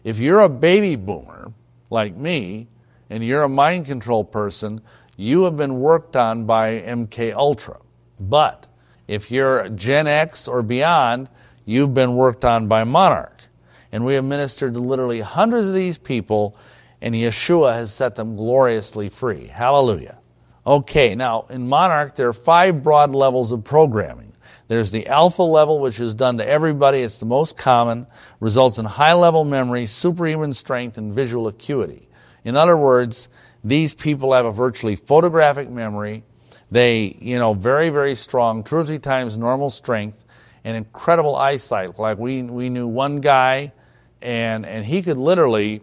If 0.03 0.19
you're 0.19 0.41
a 0.41 0.49
baby 0.49 0.97
boomer 0.97 1.53
like 1.89 2.17
me 2.17 2.67
and 3.09 3.23
you're 3.23 3.43
a 3.43 3.49
mind 3.49 3.85
control 3.85 4.25
person, 4.25 4.81
you 5.15 5.45
have 5.45 5.55
been 5.55 5.79
worked 5.79 6.17
on 6.17 6.45
by 6.45 6.81
MK 6.81 7.33
Ultra. 7.33 7.79
But 8.19 8.67
if 9.07 9.31
you're 9.31 9.69
Gen 9.69 10.07
X 10.07 10.49
or 10.49 10.61
beyond, 10.61 11.29
you've 11.65 11.93
been 11.93 12.15
worked 12.15 12.45
on 12.45 12.67
by 12.67 12.83
Monarch. 12.83 13.43
And 13.91 14.05
we 14.05 14.13
have 14.13 14.23
ministered 14.23 14.73
to 14.75 14.79
literally 14.79 15.21
hundreds 15.21 15.67
of 15.67 15.73
these 15.73 15.97
people, 15.97 16.55
and 17.01 17.13
Yeshua 17.13 17.73
has 17.73 17.93
set 17.93 18.15
them 18.15 18.35
gloriously 18.35 19.09
free. 19.09 19.47
Hallelujah. 19.47 20.17
Okay, 20.65 21.15
now 21.15 21.45
in 21.49 21.67
Monarch, 21.67 22.15
there 22.15 22.27
are 22.27 22.33
five 22.33 22.83
broad 22.83 23.13
levels 23.13 23.51
of 23.51 23.63
programming. 23.63 24.31
There's 24.67 24.91
the 24.91 25.07
alpha 25.07 25.43
level, 25.43 25.79
which 25.79 25.99
is 25.99 26.13
done 26.13 26.37
to 26.37 26.47
everybody. 26.47 26.99
It's 26.99 27.17
the 27.17 27.25
most 27.25 27.57
common, 27.57 28.07
results 28.39 28.77
in 28.77 28.85
high 28.85 29.13
level 29.13 29.43
memory, 29.43 29.85
superhuman 29.85 30.53
strength, 30.53 30.97
and 30.97 31.13
visual 31.13 31.47
acuity. 31.47 32.07
In 32.45 32.55
other 32.55 32.77
words, 32.77 33.27
these 33.63 33.93
people 33.93 34.31
have 34.31 34.45
a 34.45 34.51
virtually 34.51 34.95
photographic 34.95 35.69
memory. 35.69 36.23
They, 36.71 37.17
you 37.19 37.37
know, 37.37 37.53
very, 37.53 37.89
very 37.89 38.15
strong, 38.15 38.63
two 38.63 38.77
or 38.77 38.85
three 38.85 38.99
times 38.99 39.37
normal 39.37 39.69
strength, 39.69 40.20
and 40.63 40.77
incredible 40.77 41.35
eyesight. 41.35 41.97
Like 41.97 42.17
we, 42.17 42.41
we 42.43 42.69
knew 42.69 42.87
one 42.87 43.21
guy, 43.21 43.73
and, 44.21 44.65
and 44.65 44.85
he 44.85 45.01
could 45.01 45.17
literally 45.17 45.81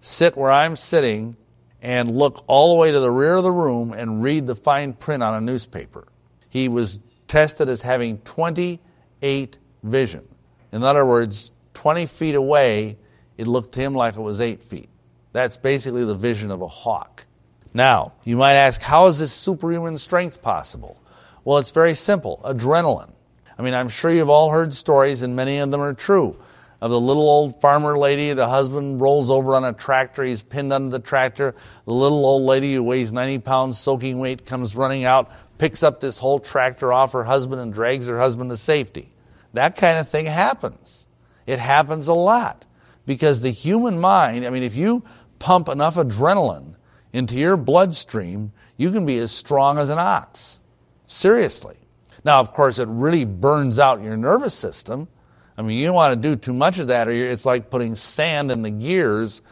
sit 0.00 0.36
where 0.36 0.50
I'm 0.50 0.76
sitting 0.76 1.36
and 1.82 2.16
look 2.16 2.44
all 2.46 2.74
the 2.74 2.80
way 2.80 2.92
to 2.92 3.00
the 3.00 3.10
rear 3.10 3.36
of 3.36 3.42
the 3.42 3.52
room 3.52 3.92
and 3.92 4.22
read 4.22 4.46
the 4.46 4.54
fine 4.54 4.92
print 4.92 5.22
on 5.22 5.34
a 5.34 5.40
newspaper. 5.40 6.06
He 6.48 6.68
was 6.68 6.98
tested 7.28 7.68
as 7.68 7.82
having 7.82 8.18
28 8.18 9.58
vision. 9.82 10.28
In 10.72 10.82
other 10.82 11.06
words, 11.06 11.52
20 11.74 12.06
feet 12.06 12.34
away, 12.34 12.98
it 13.38 13.46
looked 13.46 13.72
to 13.72 13.80
him 13.80 13.94
like 13.94 14.16
it 14.16 14.20
was 14.20 14.40
8 14.40 14.62
feet. 14.62 14.88
That's 15.32 15.56
basically 15.56 16.04
the 16.04 16.14
vision 16.14 16.50
of 16.50 16.60
a 16.60 16.68
hawk. 16.68 17.24
Now, 17.72 18.14
you 18.24 18.36
might 18.36 18.54
ask, 18.54 18.82
how 18.82 19.06
is 19.06 19.18
this 19.18 19.32
superhuman 19.32 19.96
strength 19.96 20.42
possible? 20.42 21.00
Well, 21.44 21.58
it's 21.58 21.70
very 21.70 21.94
simple 21.94 22.40
adrenaline. 22.44 23.12
I 23.60 23.62
mean, 23.62 23.74
I'm 23.74 23.90
sure 23.90 24.10
you've 24.10 24.30
all 24.30 24.48
heard 24.48 24.72
stories, 24.72 25.20
and 25.20 25.36
many 25.36 25.58
of 25.58 25.70
them 25.70 25.82
are 25.82 25.92
true, 25.92 26.34
of 26.80 26.90
the 26.90 26.98
little 26.98 27.28
old 27.28 27.60
farmer 27.60 27.98
lady, 27.98 28.32
the 28.32 28.48
husband 28.48 29.02
rolls 29.02 29.28
over 29.28 29.54
on 29.54 29.64
a 29.64 29.74
tractor, 29.74 30.24
he's 30.24 30.40
pinned 30.40 30.72
under 30.72 30.88
the 30.88 31.04
tractor. 31.04 31.54
The 31.84 31.92
little 31.92 32.24
old 32.24 32.44
lady 32.44 32.72
who 32.72 32.82
weighs 32.82 33.12
90 33.12 33.40
pounds 33.40 33.78
soaking 33.78 34.18
weight 34.18 34.46
comes 34.46 34.76
running 34.76 35.04
out, 35.04 35.30
picks 35.58 35.82
up 35.82 36.00
this 36.00 36.18
whole 36.18 36.40
tractor 36.40 36.90
off 36.90 37.12
her 37.12 37.24
husband, 37.24 37.60
and 37.60 37.70
drags 37.70 38.06
her 38.06 38.18
husband 38.18 38.48
to 38.48 38.56
safety. 38.56 39.12
That 39.52 39.76
kind 39.76 39.98
of 39.98 40.08
thing 40.08 40.24
happens. 40.24 41.04
It 41.46 41.58
happens 41.58 42.08
a 42.08 42.14
lot 42.14 42.64
because 43.04 43.42
the 43.42 43.50
human 43.50 44.00
mind, 44.00 44.46
I 44.46 44.48
mean, 44.48 44.62
if 44.62 44.74
you 44.74 45.04
pump 45.38 45.68
enough 45.68 45.96
adrenaline 45.96 46.76
into 47.12 47.34
your 47.34 47.58
bloodstream, 47.58 48.52
you 48.78 48.90
can 48.90 49.04
be 49.04 49.18
as 49.18 49.32
strong 49.32 49.76
as 49.76 49.90
an 49.90 49.98
ox. 49.98 50.60
Seriously. 51.06 51.76
Now, 52.24 52.40
of 52.40 52.52
course, 52.52 52.78
it 52.78 52.88
really 52.88 53.24
burns 53.24 53.78
out 53.78 54.02
your 54.02 54.16
nervous 54.16 54.54
system. 54.54 55.08
I 55.56 55.62
mean, 55.62 55.78
you 55.78 55.86
don't 55.86 55.94
want 55.94 56.20
to 56.20 56.28
do 56.28 56.36
too 56.36 56.52
much 56.52 56.78
of 56.78 56.88
that, 56.88 57.08
or 57.08 57.12
it's 57.12 57.44
like 57.44 57.70
putting 57.70 57.94
sand 57.94 58.50
in 58.50 58.62
the 58.62 58.70
gears 58.70 59.42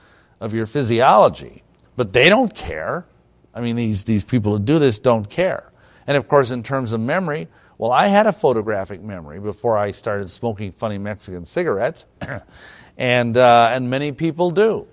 of 0.40 0.54
your 0.54 0.66
physiology. 0.66 1.62
But 1.96 2.12
they 2.12 2.28
don't 2.28 2.54
care. 2.54 3.06
I 3.54 3.60
mean, 3.60 3.76
these, 3.76 4.04
these 4.04 4.24
people 4.24 4.56
who 4.56 4.62
do 4.62 4.78
this 4.78 5.00
don't 5.00 5.28
care. 5.28 5.70
And 6.06 6.16
of 6.16 6.28
course, 6.28 6.50
in 6.50 6.62
terms 6.62 6.92
of 6.92 7.00
memory, 7.00 7.48
well, 7.76 7.92
I 7.92 8.08
had 8.08 8.26
a 8.26 8.32
photographic 8.32 9.02
memory 9.02 9.40
before 9.40 9.76
I 9.76 9.90
started 9.90 10.30
smoking 10.30 10.72
funny 10.72 10.98
Mexican 10.98 11.44
cigarettes, 11.44 12.06
and, 12.98 13.36
uh, 13.36 13.70
and 13.72 13.90
many 13.90 14.12
people 14.12 14.50
do. 14.50 14.86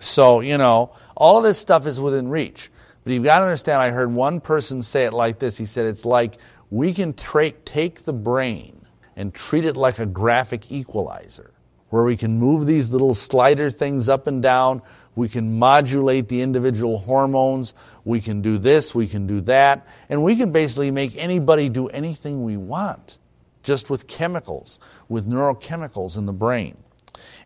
So, 0.00 0.40
you 0.40 0.58
know, 0.58 0.92
all 1.16 1.38
of 1.38 1.44
this 1.44 1.58
stuff 1.58 1.86
is 1.86 2.00
within 2.00 2.28
reach. 2.28 2.70
But 3.04 3.12
you've 3.14 3.24
got 3.24 3.40
to 3.40 3.46
understand, 3.46 3.80
I 3.80 3.90
heard 3.90 4.12
one 4.12 4.40
person 4.40 4.82
say 4.82 5.04
it 5.04 5.12
like 5.12 5.38
this. 5.38 5.56
He 5.56 5.64
said, 5.64 5.86
it's 5.86 6.04
like 6.04 6.36
we 6.70 6.94
can 6.94 7.12
tra- 7.12 7.50
take 7.50 8.04
the 8.04 8.12
brain 8.12 8.86
and 9.16 9.34
treat 9.34 9.64
it 9.64 9.76
like 9.76 9.98
a 9.98 10.06
graphic 10.06 10.70
equalizer, 10.70 11.50
where 11.88 12.04
we 12.04 12.16
can 12.16 12.38
move 12.38 12.66
these 12.66 12.90
little 12.90 13.12
slider 13.12 13.70
things 13.70 14.08
up 14.08 14.26
and 14.26 14.40
down. 14.40 14.80
We 15.16 15.28
can 15.28 15.58
modulate 15.58 16.28
the 16.28 16.40
individual 16.40 16.98
hormones. 16.98 17.74
We 18.04 18.20
can 18.20 18.40
do 18.40 18.56
this, 18.58 18.94
we 18.94 19.08
can 19.08 19.26
do 19.26 19.40
that. 19.42 19.86
And 20.08 20.22
we 20.22 20.36
can 20.36 20.52
basically 20.52 20.90
make 20.90 21.16
anybody 21.16 21.68
do 21.68 21.88
anything 21.88 22.44
we 22.44 22.56
want, 22.56 23.18
just 23.62 23.90
with 23.90 24.06
chemicals, 24.06 24.78
with 25.08 25.28
neurochemicals 25.28 26.16
in 26.16 26.26
the 26.26 26.32
brain. 26.32 26.76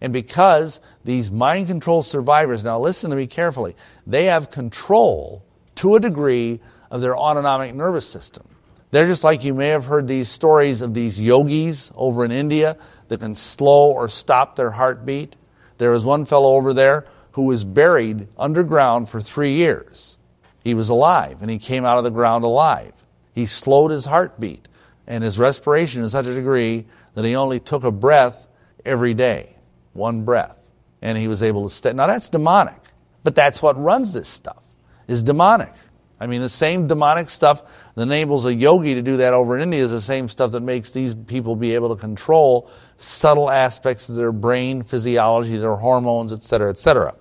And 0.00 0.12
because 0.12 0.80
these 1.04 1.30
mind 1.30 1.66
control 1.66 2.02
survivors, 2.02 2.62
now 2.62 2.78
listen 2.78 3.10
to 3.10 3.16
me 3.16 3.26
carefully, 3.26 3.74
they 4.06 4.26
have 4.26 4.50
control 4.50 5.42
to 5.76 5.96
a 5.96 6.00
degree 6.00 6.60
of 6.90 7.00
their 7.00 7.16
autonomic 7.16 7.74
nervous 7.74 8.06
system. 8.06 8.46
They're 8.94 9.08
just 9.08 9.24
like 9.24 9.42
you 9.42 9.54
may 9.54 9.70
have 9.70 9.86
heard 9.86 10.06
these 10.06 10.28
stories 10.28 10.80
of 10.80 10.94
these 10.94 11.18
yogis 11.18 11.90
over 11.96 12.24
in 12.24 12.30
India 12.30 12.76
that 13.08 13.18
can 13.18 13.34
slow 13.34 13.90
or 13.90 14.08
stop 14.08 14.54
their 14.54 14.70
heartbeat. 14.70 15.34
There 15.78 15.90
was 15.90 16.04
one 16.04 16.26
fellow 16.26 16.54
over 16.54 16.72
there 16.72 17.04
who 17.32 17.42
was 17.42 17.64
buried 17.64 18.28
underground 18.38 19.08
for 19.08 19.20
three 19.20 19.54
years. 19.54 20.16
He 20.62 20.74
was 20.74 20.90
alive 20.90 21.38
and 21.42 21.50
he 21.50 21.58
came 21.58 21.84
out 21.84 21.98
of 21.98 22.04
the 22.04 22.12
ground 22.12 22.44
alive. 22.44 22.92
He 23.32 23.46
slowed 23.46 23.90
his 23.90 24.04
heartbeat 24.04 24.68
and 25.08 25.24
his 25.24 25.40
respiration 25.40 26.02
to 26.02 26.08
such 26.08 26.26
a 26.26 26.34
degree 26.36 26.86
that 27.14 27.24
he 27.24 27.34
only 27.34 27.58
took 27.58 27.82
a 27.82 27.90
breath 27.90 28.46
every 28.84 29.12
day 29.12 29.56
one 29.92 30.24
breath. 30.24 30.56
And 31.02 31.18
he 31.18 31.26
was 31.26 31.42
able 31.42 31.68
to 31.68 31.74
stay. 31.74 31.92
Now 31.92 32.06
that's 32.06 32.28
demonic, 32.28 32.80
but 33.24 33.34
that's 33.34 33.60
what 33.60 33.76
runs 33.76 34.12
this 34.12 34.28
stuff, 34.28 34.62
is 35.08 35.24
demonic. 35.24 35.72
I 36.20 36.26
mean, 36.26 36.40
the 36.40 36.48
same 36.48 36.86
demonic 36.86 37.28
stuff 37.28 37.62
that 37.94 38.02
enables 38.02 38.44
a 38.44 38.54
yogi 38.54 38.94
to 38.94 39.02
do 39.02 39.16
that 39.18 39.34
over 39.34 39.56
in 39.56 39.62
India 39.62 39.84
is 39.84 39.90
the 39.90 40.00
same 40.00 40.28
stuff 40.28 40.52
that 40.52 40.60
makes 40.60 40.90
these 40.90 41.14
people 41.14 41.56
be 41.56 41.74
able 41.74 41.94
to 41.94 42.00
control 42.00 42.70
subtle 42.98 43.50
aspects 43.50 44.08
of 44.08 44.14
their 44.14 44.32
brain, 44.32 44.82
physiology, 44.82 45.56
their 45.56 45.74
hormones, 45.74 46.32
etc., 46.32 46.70
etc. 46.70 47.14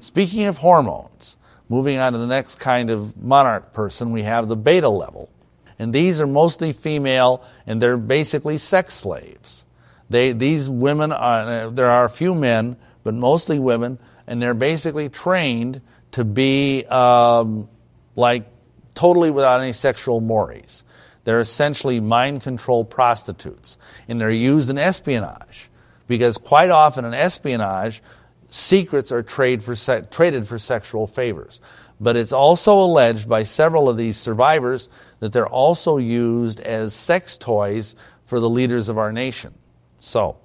Speaking 0.00 0.44
of 0.44 0.58
hormones, 0.58 1.36
moving 1.68 1.98
on 1.98 2.12
to 2.12 2.18
the 2.18 2.26
next 2.26 2.56
kind 2.56 2.90
of 2.90 3.16
monarch 3.16 3.72
person, 3.72 4.12
we 4.12 4.22
have 4.22 4.48
the 4.48 4.56
beta 4.56 4.88
level. 4.88 5.30
And 5.78 5.94
these 5.94 6.20
are 6.20 6.26
mostly 6.26 6.72
female, 6.72 7.42
and 7.66 7.80
they're 7.80 7.96
basically 7.96 8.58
sex 8.58 8.94
slaves. 8.94 9.64
They, 10.10 10.32
these 10.32 10.68
women, 10.68 11.12
are, 11.12 11.70
there 11.70 11.88
are 11.88 12.04
a 12.04 12.10
few 12.10 12.34
men, 12.34 12.76
but 13.04 13.14
mostly 13.14 13.58
women, 13.58 13.98
and 14.26 14.42
they're 14.42 14.54
basically 14.54 15.08
trained 15.08 15.80
to 16.12 16.24
be 16.24 16.84
um, 16.86 17.68
like 18.16 18.46
totally 18.94 19.30
without 19.30 19.60
any 19.60 19.72
sexual 19.72 20.20
mores. 20.20 20.84
They're 21.24 21.40
essentially 21.40 22.00
mind 22.00 22.42
control 22.42 22.84
prostitutes, 22.84 23.76
and 24.08 24.20
they're 24.20 24.30
used 24.30 24.70
in 24.70 24.78
espionage 24.78 25.70
because 26.06 26.38
quite 26.38 26.70
often 26.70 27.04
in 27.04 27.14
espionage, 27.14 28.02
secrets 28.50 29.12
are 29.12 29.22
trade 29.22 29.62
for 29.62 29.76
se- 29.76 30.06
traded 30.10 30.48
for 30.48 30.58
sexual 30.58 31.06
favors. 31.06 31.60
But 32.00 32.16
it's 32.16 32.32
also 32.32 32.80
alleged 32.80 33.28
by 33.28 33.42
several 33.42 33.88
of 33.88 33.96
these 33.96 34.16
survivors 34.16 34.88
that 35.20 35.32
they're 35.32 35.46
also 35.46 35.98
used 35.98 36.58
as 36.60 36.94
sex 36.94 37.36
toys 37.36 37.94
for 38.26 38.40
the 38.40 38.48
leaders 38.48 38.88
of 38.88 38.98
our 38.98 39.12
nation. 39.12 39.54
So, 40.00 40.38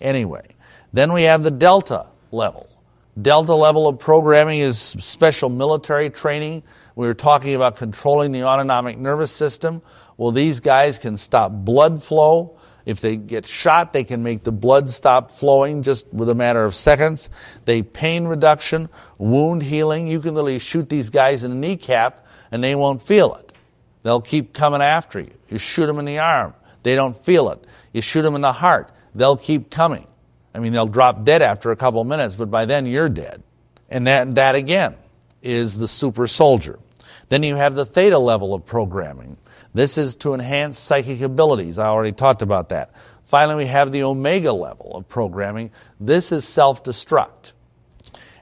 anyway, 0.00 0.46
then 0.92 1.12
we 1.12 1.22
have 1.22 1.42
the 1.42 1.50
Delta 1.50 2.06
level. 2.30 2.68
Delta 3.20 3.54
level 3.54 3.88
of 3.88 3.98
programming 3.98 4.60
is 4.60 4.78
special 4.78 5.48
military 5.48 6.10
training. 6.10 6.62
We 6.94 7.06
were 7.06 7.14
talking 7.14 7.54
about 7.54 7.76
controlling 7.76 8.32
the 8.32 8.44
autonomic 8.44 8.98
nervous 8.98 9.32
system. 9.32 9.82
Well, 10.16 10.30
these 10.30 10.60
guys 10.60 10.98
can 10.98 11.16
stop 11.16 11.50
blood 11.50 12.02
flow. 12.02 12.58
If 12.84 13.00
they 13.00 13.16
get 13.16 13.46
shot, 13.46 13.92
they 13.92 14.04
can 14.04 14.22
make 14.22 14.44
the 14.44 14.52
blood 14.52 14.90
stop 14.90 15.30
flowing 15.30 15.82
just 15.82 16.06
with 16.12 16.28
a 16.28 16.34
matter 16.34 16.64
of 16.64 16.74
seconds. 16.74 17.28
They 17.64 17.82
pain 17.82 18.24
reduction, 18.24 18.88
wound 19.16 19.62
healing. 19.62 20.06
You 20.06 20.20
can 20.20 20.34
literally 20.34 20.58
shoot 20.58 20.88
these 20.88 21.10
guys 21.10 21.42
in 21.42 21.50
the 21.50 21.56
kneecap 21.56 22.26
and 22.50 22.62
they 22.62 22.74
won't 22.74 23.02
feel 23.02 23.34
it. 23.34 23.52
They'll 24.02 24.20
keep 24.20 24.52
coming 24.52 24.82
after 24.82 25.20
you. 25.20 25.32
You 25.48 25.58
shoot 25.58 25.86
them 25.86 25.98
in 25.98 26.04
the 26.04 26.18
arm. 26.18 26.54
They 26.82 26.94
don't 26.94 27.16
feel 27.16 27.50
it. 27.50 27.64
You 27.92 28.00
shoot 28.00 28.22
them 28.22 28.34
in 28.34 28.42
the 28.42 28.52
heart, 28.52 28.90
they'll 29.14 29.36
keep 29.36 29.70
coming. 29.70 30.07
I 30.54 30.60
mean, 30.60 30.72
they'll 30.72 30.86
drop 30.86 31.24
dead 31.24 31.42
after 31.42 31.70
a 31.70 31.76
couple 31.76 32.02
minutes, 32.04 32.36
but 32.36 32.50
by 32.50 32.64
then 32.64 32.86
you're 32.86 33.08
dead. 33.08 33.42
And 33.88 34.06
that, 34.06 34.34
that 34.34 34.54
again 34.54 34.96
is 35.42 35.78
the 35.78 35.88
super 35.88 36.26
soldier. 36.26 36.78
Then 37.28 37.42
you 37.42 37.56
have 37.56 37.74
the 37.74 37.86
theta 37.86 38.18
level 38.18 38.54
of 38.54 38.66
programming. 38.66 39.36
This 39.74 39.98
is 39.98 40.16
to 40.16 40.34
enhance 40.34 40.78
psychic 40.78 41.20
abilities. 41.20 41.78
I 41.78 41.86
already 41.86 42.12
talked 42.12 42.42
about 42.42 42.70
that. 42.70 42.92
Finally, 43.24 43.56
we 43.56 43.66
have 43.66 43.92
the 43.92 44.02
omega 44.02 44.52
level 44.52 44.96
of 44.96 45.08
programming. 45.08 45.70
This 46.00 46.32
is 46.32 46.46
self 46.46 46.82
destruct. 46.82 47.52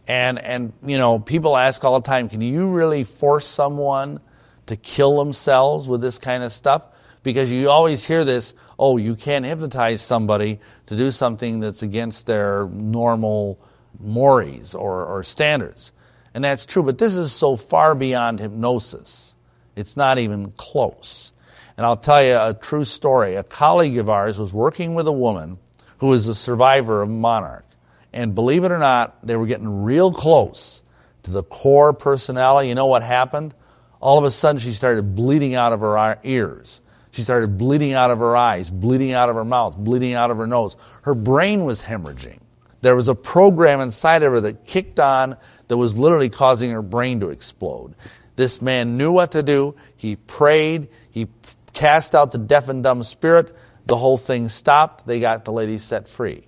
And, 0.08 0.38
and, 0.38 0.72
you 0.84 0.98
know, 0.98 1.18
people 1.18 1.56
ask 1.56 1.82
all 1.84 2.00
the 2.00 2.06
time, 2.06 2.28
can 2.28 2.40
you 2.40 2.68
really 2.68 3.02
force 3.02 3.44
someone 3.44 4.20
to 4.66 4.76
kill 4.76 5.18
themselves 5.18 5.88
with 5.88 6.00
this 6.00 6.18
kind 6.18 6.44
of 6.44 6.52
stuff? 6.52 6.86
because 7.26 7.50
you 7.50 7.68
always 7.68 8.06
hear 8.06 8.24
this 8.24 8.54
oh, 8.78 8.98
you 8.98 9.16
can't 9.16 9.44
hypnotize 9.44 10.00
somebody 10.00 10.60
to 10.86 10.96
do 10.96 11.10
something 11.10 11.60
that's 11.60 11.82
against 11.82 12.26
their 12.26 12.66
normal 12.66 13.58
mores 13.98 14.74
or, 14.74 15.04
or 15.04 15.22
standards. 15.24 15.92
And 16.34 16.44
that's 16.44 16.66
true, 16.66 16.82
but 16.82 16.98
this 16.98 17.16
is 17.16 17.32
so 17.32 17.56
far 17.56 17.94
beyond 17.94 18.40
hypnosis. 18.40 19.34
It's 19.74 19.96
not 19.96 20.18
even 20.18 20.52
close. 20.52 21.32
And 21.76 21.84
I'll 21.84 21.96
tell 21.96 22.22
you 22.22 22.36
a 22.36 22.54
true 22.54 22.84
story. 22.84 23.34
A 23.36 23.42
colleague 23.42 23.98
of 23.98 24.08
ours 24.08 24.38
was 24.38 24.52
working 24.52 24.94
with 24.94 25.06
a 25.06 25.12
woman 25.12 25.58
who 25.98 26.08
was 26.08 26.28
a 26.28 26.34
survivor 26.34 27.02
of 27.02 27.08
Monarch. 27.08 27.64
And 28.12 28.34
believe 28.34 28.64
it 28.64 28.72
or 28.72 28.78
not, 28.78 29.26
they 29.26 29.36
were 29.36 29.46
getting 29.46 29.84
real 29.84 30.12
close 30.12 30.82
to 31.24 31.30
the 31.30 31.42
core 31.42 31.92
personality. 31.92 32.68
You 32.68 32.74
know 32.74 32.86
what 32.86 33.02
happened? 33.02 33.54
All 34.00 34.18
of 34.18 34.24
a 34.24 34.30
sudden, 34.30 34.60
she 34.60 34.72
started 34.72 35.14
bleeding 35.14 35.54
out 35.54 35.72
of 35.72 35.80
her 35.80 36.18
ears 36.22 36.80
She 37.16 37.22
started 37.22 37.56
bleeding 37.56 37.94
out 37.94 38.10
of 38.10 38.18
her 38.18 38.36
eyes, 38.36 38.68
bleeding 38.68 39.12
out 39.12 39.30
of 39.30 39.36
her 39.36 39.44
mouth, 39.44 39.74
bleeding 39.74 40.12
out 40.12 40.30
of 40.30 40.36
her 40.36 40.46
nose. 40.46 40.76
Her 41.00 41.14
brain 41.14 41.64
was 41.64 41.80
hemorrhaging. 41.80 42.40
There 42.82 42.94
was 42.94 43.08
a 43.08 43.14
program 43.14 43.80
inside 43.80 44.22
of 44.22 44.32
her 44.32 44.40
that 44.42 44.66
kicked 44.66 45.00
on 45.00 45.38
that 45.68 45.78
was 45.78 45.96
literally 45.96 46.28
causing 46.28 46.72
her 46.72 46.82
brain 46.82 47.20
to 47.20 47.30
explode. 47.30 47.94
This 48.36 48.60
man 48.60 48.98
knew 48.98 49.12
what 49.12 49.32
to 49.32 49.42
do. 49.42 49.76
He 49.96 50.16
prayed. 50.16 50.88
He 51.10 51.28
cast 51.72 52.14
out 52.14 52.32
the 52.32 52.38
deaf 52.38 52.68
and 52.68 52.82
dumb 52.82 53.02
spirit. 53.02 53.56
The 53.86 53.96
whole 53.96 54.18
thing 54.18 54.50
stopped. 54.50 55.06
They 55.06 55.18
got 55.18 55.46
the 55.46 55.52
lady 55.52 55.78
set 55.78 56.08
free. 56.08 56.46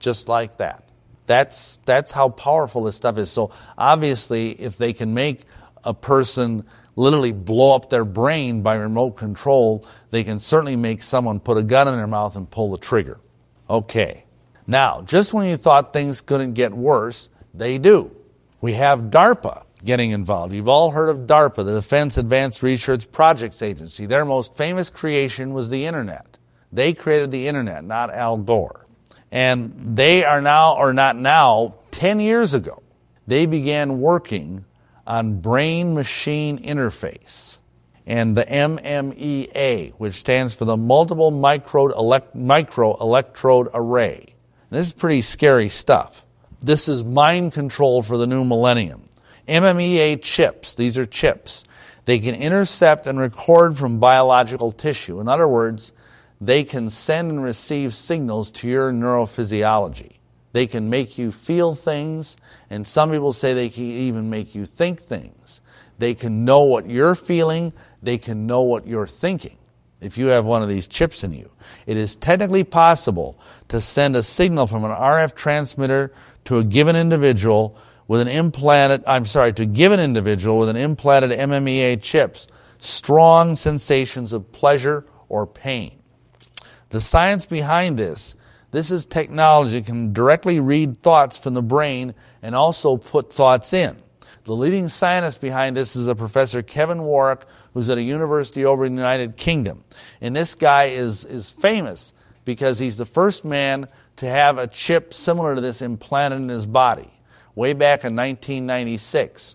Just 0.00 0.28
like 0.28 0.56
that. 0.56 0.82
That's, 1.28 1.76
that's 1.84 2.10
how 2.10 2.30
powerful 2.30 2.82
this 2.82 2.96
stuff 2.96 3.18
is. 3.18 3.30
So 3.30 3.52
obviously, 3.76 4.50
if 4.50 4.78
they 4.78 4.92
can 4.94 5.14
make 5.14 5.42
a 5.84 5.94
person 5.94 6.64
literally 6.98 7.30
blow 7.32 7.76
up 7.76 7.88
their 7.88 8.04
brain 8.04 8.60
by 8.60 8.74
remote 8.74 9.12
control, 9.12 9.86
they 10.10 10.24
can 10.24 10.40
certainly 10.40 10.74
make 10.74 11.00
someone 11.00 11.38
put 11.38 11.56
a 11.56 11.62
gun 11.62 11.86
in 11.86 11.96
their 11.96 12.08
mouth 12.08 12.34
and 12.34 12.50
pull 12.50 12.72
the 12.72 12.76
trigger. 12.76 13.20
Okay. 13.70 14.24
Now, 14.66 15.02
just 15.02 15.32
when 15.32 15.48
you 15.48 15.56
thought 15.56 15.92
things 15.92 16.20
couldn't 16.20 16.54
get 16.54 16.74
worse, 16.74 17.28
they 17.54 17.78
do. 17.78 18.10
We 18.60 18.72
have 18.74 19.04
DARPA 19.04 19.62
getting 19.84 20.10
involved. 20.10 20.52
You've 20.52 20.68
all 20.68 20.90
heard 20.90 21.08
of 21.08 21.20
DARPA, 21.20 21.64
the 21.64 21.74
Defense 21.74 22.18
Advanced 22.18 22.64
Research 22.64 23.10
Projects 23.12 23.62
Agency. 23.62 24.04
Their 24.04 24.24
most 24.24 24.54
famous 24.56 24.90
creation 24.90 25.54
was 25.54 25.70
the 25.70 25.86
Internet. 25.86 26.36
They 26.72 26.92
created 26.92 27.30
the 27.30 27.46
Internet, 27.46 27.84
not 27.84 28.12
Al 28.12 28.36
Gore. 28.36 28.86
And 29.30 29.96
they 29.96 30.24
are 30.24 30.40
now, 30.40 30.76
or 30.76 30.92
not 30.92 31.16
now, 31.16 31.76
10 31.92 32.18
years 32.18 32.54
ago, 32.54 32.82
they 33.28 33.46
began 33.46 34.00
working 34.00 34.64
on 35.08 35.40
brain 35.40 35.94
machine 35.94 36.62
interface 36.62 37.56
and 38.06 38.36
the 38.36 38.44
MMEA, 38.44 39.92
which 39.94 40.14
stands 40.14 40.54
for 40.54 40.66
the 40.66 40.76
Multiple 40.76 41.30
Micro, 41.30 41.88
Electrode 41.88 43.68
Array. 43.72 44.34
This 44.70 44.86
is 44.86 44.92
pretty 44.92 45.22
scary 45.22 45.70
stuff. 45.70 46.26
This 46.60 46.88
is 46.88 47.02
mind 47.02 47.54
control 47.54 48.02
for 48.02 48.18
the 48.18 48.26
new 48.26 48.44
millennium. 48.44 49.08
MMEA 49.48 50.20
chips, 50.20 50.74
these 50.74 50.98
are 50.98 51.06
chips. 51.06 51.64
They 52.04 52.18
can 52.18 52.34
intercept 52.34 53.06
and 53.06 53.18
record 53.18 53.78
from 53.78 54.00
biological 54.00 54.72
tissue. 54.72 55.20
In 55.20 55.28
other 55.28 55.48
words, 55.48 55.92
they 56.38 56.64
can 56.64 56.90
send 56.90 57.30
and 57.30 57.42
receive 57.42 57.94
signals 57.94 58.52
to 58.52 58.68
your 58.68 58.92
neurophysiology. 58.92 60.17
They 60.58 60.66
can 60.66 60.90
make 60.90 61.18
you 61.18 61.30
feel 61.30 61.76
things, 61.76 62.36
and 62.68 62.84
some 62.84 63.12
people 63.12 63.32
say 63.32 63.54
they 63.54 63.68
can 63.68 63.84
even 63.84 64.28
make 64.28 64.56
you 64.56 64.66
think 64.66 65.00
things. 65.00 65.60
They 66.00 66.14
can 66.14 66.44
know 66.44 66.62
what 66.62 66.90
you're 66.90 67.14
feeling, 67.14 67.72
they 68.02 68.18
can 68.18 68.48
know 68.48 68.62
what 68.62 68.84
you're 68.84 69.06
thinking 69.06 69.56
if 70.00 70.18
you 70.18 70.26
have 70.26 70.44
one 70.44 70.64
of 70.64 70.68
these 70.68 70.88
chips 70.88 71.22
in 71.22 71.32
you. 71.32 71.48
It 71.86 71.96
is 71.96 72.16
technically 72.16 72.64
possible 72.64 73.38
to 73.68 73.80
send 73.80 74.16
a 74.16 74.24
signal 74.24 74.66
from 74.66 74.84
an 74.84 74.90
RF 74.90 75.36
transmitter 75.36 76.12
to 76.46 76.58
a 76.58 76.64
given 76.64 76.96
individual 76.96 77.78
with 78.08 78.20
an 78.20 78.26
implanted, 78.26 79.04
I'm 79.06 79.26
sorry, 79.26 79.52
to 79.52 79.64
give 79.64 79.92
individual 79.92 80.58
with 80.58 80.70
an 80.70 80.76
implanted 80.76 81.30
MMEA 81.38 82.02
chips 82.02 82.48
strong 82.80 83.54
sensations 83.54 84.32
of 84.32 84.50
pleasure 84.50 85.06
or 85.28 85.46
pain. 85.46 86.02
The 86.90 87.00
science 87.00 87.46
behind 87.46 87.96
this, 87.96 88.34
this 88.70 88.90
is 88.90 89.06
technology 89.06 89.82
can 89.82 90.12
directly 90.12 90.60
read 90.60 91.02
thoughts 91.02 91.38
from 91.38 91.54
the 91.54 91.62
brain 91.62 92.14
and 92.42 92.54
also 92.54 92.96
put 92.96 93.32
thoughts 93.32 93.72
in. 93.72 93.96
The 94.44 94.54
leading 94.54 94.88
scientist 94.88 95.40
behind 95.40 95.76
this 95.76 95.94
is 95.94 96.06
a 96.06 96.14
professor 96.14 96.62
Kevin 96.62 97.02
Warwick, 97.02 97.44
who's 97.74 97.88
at 97.88 97.98
a 97.98 98.02
university 98.02 98.64
over 98.64 98.86
in 98.86 98.94
the 98.94 99.00
United 99.00 99.36
Kingdom. 99.36 99.84
And 100.20 100.34
this 100.34 100.54
guy 100.54 100.84
is, 100.84 101.24
is 101.24 101.50
famous 101.50 102.12
because 102.44 102.78
he's 102.78 102.96
the 102.96 103.06
first 103.06 103.44
man 103.44 103.88
to 104.16 104.26
have 104.26 104.58
a 104.58 104.66
chip 104.66 105.12
similar 105.12 105.54
to 105.54 105.60
this 105.60 105.82
implanted 105.82 106.40
in 106.40 106.48
his 106.48 106.66
body 106.66 107.10
way 107.54 107.72
back 107.72 108.04
in 108.04 108.16
1996. 108.16 109.54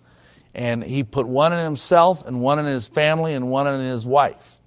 And 0.53 0.83
he 0.83 1.03
put 1.03 1.27
one 1.27 1.53
in 1.53 1.63
himself 1.63 2.25
and 2.25 2.41
one 2.41 2.59
in 2.59 2.65
his 2.65 2.87
family 2.87 3.33
and 3.33 3.49
one 3.49 3.65
in 3.67 3.79
his 3.79 4.05
wife. 4.05 4.59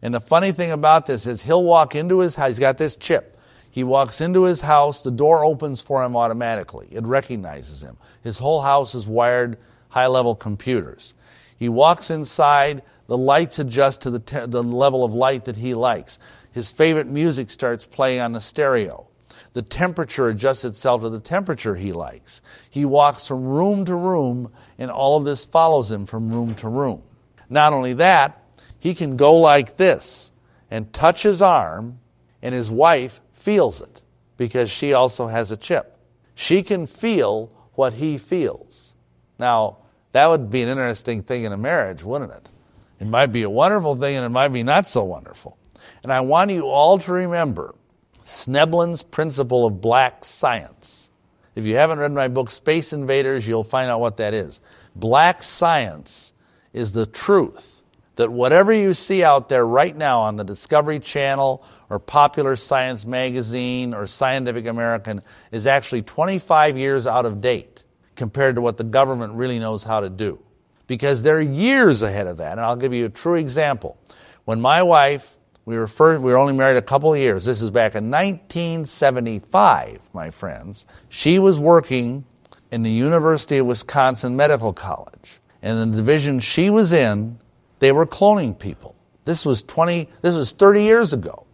And 0.00 0.14
the 0.14 0.20
funny 0.20 0.52
thing 0.52 0.70
about 0.70 1.06
this 1.06 1.26
is 1.26 1.42
he'll 1.42 1.64
walk 1.64 1.96
into 1.96 2.20
his 2.20 2.36
house, 2.36 2.48
he's 2.48 2.58
got 2.58 2.78
this 2.78 2.96
chip. 2.96 3.35
He 3.76 3.84
walks 3.84 4.22
into 4.22 4.44
his 4.44 4.62
house, 4.62 5.02
the 5.02 5.10
door 5.10 5.44
opens 5.44 5.82
for 5.82 6.02
him 6.02 6.16
automatically. 6.16 6.88
It 6.90 7.04
recognizes 7.04 7.82
him. 7.82 7.98
His 8.22 8.38
whole 8.38 8.62
house 8.62 8.94
is 8.94 9.06
wired 9.06 9.58
high 9.90 10.06
level 10.06 10.34
computers. 10.34 11.12
He 11.58 11.68
walks 11.68 12.08
inside, 12.08 12.80
the 13.06 13.18
lights 13.18 13.58
adjust 13.58 14.00
to 14.00 14.10
the, 14.10 14.18
te- 14.18 14.46
the 14.46 14.62
level 14.62 15.04
of 15.04 15.12
light 15.12 15.44
that 15.44 15.56
he 15.56 15.74
likes. 15.74 16.18
His 16.50 16.72
favorite 16.72 17.06
music 17.06 17.50
starts 17.50 17.84
playing 17.84 18.22
on 18.22 18.32
the 18.32 18.40
stereo. 18.40 19.08
The 19.52 19.60
temperature 19.60 20.30
adjusts 20.30 20.64
itself 20.64 21.02
to 21.02 21.10
the 21.10 21.20
temperature 21.20 21.74
he 21.74 21.92
likes. 21.92 22.40
He 22.70 22.86
walks 22.86 23.26
from 23.26 23.44
room 23.44 23.84
to 23.84 23.94
room, 23.94 24.52
and 24.78 24.90
all 24.90 25.18
of 25.18 25.24
this 25.24 25.44
follows 25.44 25.92
him 25.92 26.06
from 26.06 26.30
room 26.30 26.54
to 26.54 26.68
room. 26.70 27.02
Not 27.50 27.74
only 27.74 27.92
that, 27.92 28.42
he 28.78 28.94
can 28.94 29.18
go 29.18 29.34
like 29.34 29.76
this 29.76 30.30
and 30.70 30.94
touch 30.94 31.24
his 31.24 31.42
arm, 31.42 31.98
and 32.40 32.54
his 32.54 32.70
wife 32.70 33.20
feels 33.46 33.80
it 33.80 34.02
because 34.36 34.68
she 34.68 34.92
also 34.92 35.28
has 35.28 35.52
a 35.52 35.56
chip. 35.56 35.96
She 36.34 36.64
can 36.64 36.88
feel 36.88 37.52
what 37.74 37.92
he 37.92 38.18
feels. 38.18 38.92
Now, 39.38 39.76
that 40.10 40.26
would 40.26 40.50
be 40.50 40.62
an 40.62 40.68
interesting 40.68 41.22
thing 41.22 41.44
in 41.44 41.52
a 41.52 41.56
marriage, 41.56 42.02
wouldn't 42.02 42.32
it? 42.32 42.50
It 42.98 43.06
might 43.06 43.26
be 43.26 43.44
a 43.44 43.50
wonderful 43.50 43.94
thing 43.94 44.16
and 44.16 44.26
it 44.26 44.30
might 44.30 44.48
be 44.48 44.64
not 44.64 44.88
so 44.88 45.04
wonderful. 45.04 45.56
And 46.02 46.12
I 46.12 46.22
want 46.22 46.50
you 46.50 46.62
all 46.62 46.98
to 46.98 47.12
remember 47.12 47.76
Schnoebelen's 48.24 49.04
principle 49.04 49.64
of 49.64 49.80
black 49.80 50.24
science. 50.24 51.08
If 51.54 51.66
you 51.66 51.76
haven't 51.76 52.00
read 52.00 52.10
my 52.10 52.26
book, 52.26 52.50
Space 52.50 52.92
Invaders, 52.92 53.46
you'll 53.46 53.62
find 53.62 53.88
out 53.88 54.00
what 54.00 54.16
that 54.16 54.34
is. 54.34 54.58
Black 54.96 55.44
science 55.44 56.32
is 56.72 56.90
the 56.90 57.06
truth 57.06 57.76
that 58.16 58.32
whatever 58.32 58.72
you 58.72 58.92
see 58.92 59.22
out 59.22 59.48
there 59.48 59.64
right 59.64 59.96
now 59.96 60.22
on 60.22 60.34
the 60.34 60.42
Discovery 60.42 60.98
Channel 60.98 61.64
or 61.88 61.98
Popular 61.98 62.56
Science 62.56 63.06
Magazine 63.06 63.94
or 63.94 64.06
Scientific 64.06 64.66
American 64.66 65.22
is 65.52 65.66
actually 65.66 66.02
25 66.02 66.76
years 66.76 67.06
out 67.06 67.26
of 67.26 67.40
date 67.40 67.82
compared 68.16 68.54
to 68.56 68.60
what 68.60 68.76
the 68.76 68.84
government 68.84 69.34
really 69.34 69.58
knows 69.58 69.82
how 69.82 70.00
to 70.00 70.08
do. 70.08 70.38
Because 70.86 71.22
they're 71.22 71.40
years 71.40 72.02
ahead 72.02 72.26
of 72.26 72.38
that. 72.38 72.52
And 72.52 72.60
I'll 72.60 72.76
give 72.76 72.92
you 72.92 73.06
a 73.06 73.10
true 73.10 73.34
example. 73.34 73.98
When 74.44 74.60
my 74.60 74.82
wife, 74.82 75.36
we 75.64 75.76
were, 75.76 75.88
first, 75.88 76.22
we 76.22 76.30
were 76.30 76.38
only 76.38 76.52
married 76.52 76.76
a 76.76 76.82
couple 76.82 77.12
of 77.12 77.18
years, 77.18 77.44
this 77.44 77.60
is 77.60 77.70
back 77.70 77.94
in 77.96 78.10
1975, 78.10 80.00
my 80.12 80.30
friends, 80.30 80.86
she 81.08 81.38
was 81.38 81.58
working 81.58 82.24
in 82.70 82.82
the 82.82 82.90
University 82.90 83.58
of 83.58 83.66
Wisconsin 83.66 84.36
Medical 84.36 84.72
College. 84.72 85.40
And 85.62 85.92
the 85.92 85.96
division 85.96 86.38
she 86.38 86.70
was 86.70 86.92
in, 86.92 87.38
they 87.80 87.90
were 87.90 88.06
cloning 88.06 88.56
people. 88.56 88.94
This 89.24 89.44
was 89.44 89.62
20, 89.64 90.08
this 90.22 90.34
was 90.34 90.52
30 90.52 90.82
years 90.84 91.12
ago. 91.12 91.45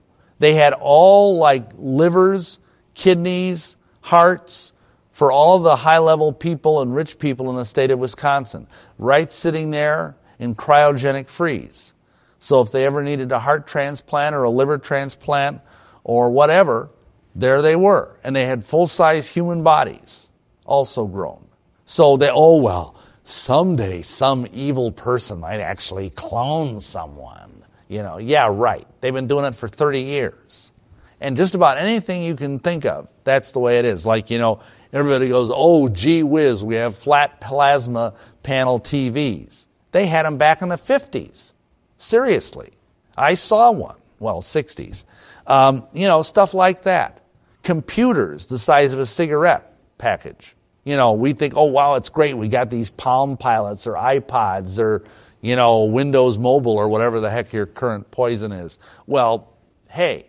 They 0.42 0.54
had 0.54 0.72
all 0.72 1.38
like 1.38 1.70
livers, 1.78 2.58
kidneys, 2.94 3.76
hearts 4.00 4.72
for 5.12 5.30
all 5.30 5.60
the 5.60 5.76
high 5.76 5.98
level 5.98 6.32
people 6.32 6.82
and 6.82 6.92
rich 6.92 7.20
people 7.20 7.48
in 7.48 7.54
the 7.54 7.64
state 7.64 7.92
of 7.92 8.00
Wisconsin, 8.00 8.66
right 8.98 9.30
sitting 9.30 9.70
there 9.70 10.16
in 10.40 10.56
cryogenic 10.56 11.28
freeze. 11.28 11.94
So 12.40 12.60
if 12.60 12.72
they 12.72 12.84
ever 12.84 13.04
needed 13.04 13.30
a 13.30 13.38
heart 13.38 13.68
transplant 13.68 14.34
or 14.34 14.42
a 14.42 14.50
liver 14.50 14.78
transplant 14.78 15.60
or 16.02 16.28
whatever, 16.28 16.90
there 17.36 17.62
they 17.62 17.76
were. 17.76 18.18
And 18.24 18.34
they 18.34 18.46
had 18.46 18.64
full 18.64 18.88
size 18.88 19.28
human 19.28 19.62
bodies, 19.62 20.28
also 20.64 21.06
grown. 21.06 21.46
So 21.86 22.16
they, 22.16 22.30
oh 22.32 22.56
well, 22.56 22.96
someday 23.22 24.02
some 24.02 24.48
evil 24.52 24.90
person 24.90 25.38
might 25.38 25.60
actually 25.60 26.10
clone 26.10 26.80
someone. 26.80 27.51
You 27.92 28.02
know, 28.02 28.16
yeah, 28.16 28.48
right. 28.50 28.86
They've 29.02 29.12
been 29.12 29.26
doing 29.26 29.44
it 29.44 29.54
for 29.54 29.68
30 29.68 30.00
years. 30.00 30.72
And 31.20 31.36
just 31.36 31.54
about 31.54 31.76
anything 31.76 32.22
you 32.22 32.34
can 32.34 32.58
think 32.58 32.86
of, 32.86 33.06
that's 33.22 33.50
the 33.50 33.58
way 33.58 33.78
it 33.78 33.84
is. 33.84 34.06
Like, 34.06 34.30
you 34.30 34.38
know, 34.38 34.60
everybody 34.94 35.28
goes, 35.28 35.50
oh, 35.54 35.90
gee 35.90 36.22
whiz, 36.22 36.64
we 36.64 36.76
have 36.76 36.96
flat 36.96 37.38
plasma 37.42 38.14
panel 38.42 38.80
TVs. 38.80 39.66
They 39.90 40.06
had 40.06 40.24
them 40.24 40.38
back 40.38 40.62
in 40.62 40.70
the 40.70 40.76
50s. 40.76 41.52
Seriously. 41.98 42.70
I 43.14 43.34
saw 43.34 43.70
one. 43.70 43.96
Well, 44.18 44.40
60s. 44.40 45.04
Um, 45.46 45.84
you 45.92 46.08
know, 46.08 46.22
stuff 46.22 46.54
like 46.54 46.84
that. 46.84 47.20
Computers 47.62 48.46
the 48.46 48.58
size 48.58 48.94
of 48.94 49.00
a 49.00 49.06
cigarette 49.06 49.76
package. 49.98 50.56
You 50.84 50.96
know, 50.96 51.12
we 51.12 51.34
think, 51.34 51.52
oh, 51.58 51.64
wow, 51.66 51.96
it's 51.96 52.08
great. 52.08 52.38
We 52.38 52.48
got 52.48 52.70
these 52.70 52.90
Palm 52.90 53.36
Pilots 53.36 53.86
or 53.86 53.92
iPods 53.92 54.78
or 54.78 55.04
you 55.42 55.56
know, 55.56 55.84
Windows 55.84 56.38
Mobile 56.38 56.72
or 56.72 56.88
whatever 56.88 57.20
the 57.20 57.30
heck 57.30 57.52
your 57.52 57.66
current 57.66 58.10
poison 58.10 58.52
is. 58.52 58.78
Well, 59.06 59.52
hey, 59.88 60.26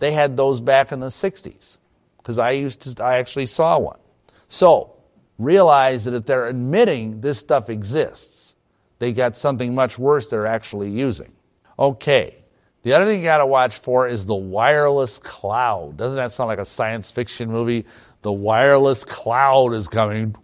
they 0.00 0.12
had 0.12 0.36
those 0.36 0.60
back 0.60 0.92
in 0.92 1.00
the 1.00 1.06
60s 1.06 1.78
because 2.18 2.36
I 2.36 2.50
used 2.50 2.82
to, 2.82 3.02
I 3.02 3.16
actually 3.16 3.46
saw 3.46 3.78
one. 3.78 3.98
So, 4.48 4.92
realize 5.38 6.04
that 6.04 6.14
if 6.14 6.26
they're 6.26 6.46
admitting 6.48 7.20
this 7.20 7.38
stuff 7.38 7.70
exists, 7.70 8.54
they 8.98 9.12
got 9.12 9.36
something 9.36 9.74
much 9.74 9.98
worse 9.98 10.26
they're 10.26 10.46
actually 10.46 10.90
using. 10.90 11.32
Okay, 11.78 12.36
The 12.82 12.92
other 12.94 13.04
thing 13.04 13.18
you 13.18 13.24
got 13.24 13.38
to 13.38 13.46
watch 13.46 13.78
for 13.78 14.08
is 14.08 14.24
the 14.24 14.34
wireless 14.34 15.18
cloud. 15.18 15.96
Doesn't 15.96 16.16
that 16.16 16.32
sound 16.32 16.48
like 16.48 16.58
a 16.58 16.64
science 16.64 17.10
fiction 17.12 17.50
movie? 17.50 17.84
The 18.22 18.32
wireless 18.32 19.04
cloud 19.04 19.74
is 19.74 19.88
coming. 19.88 20.34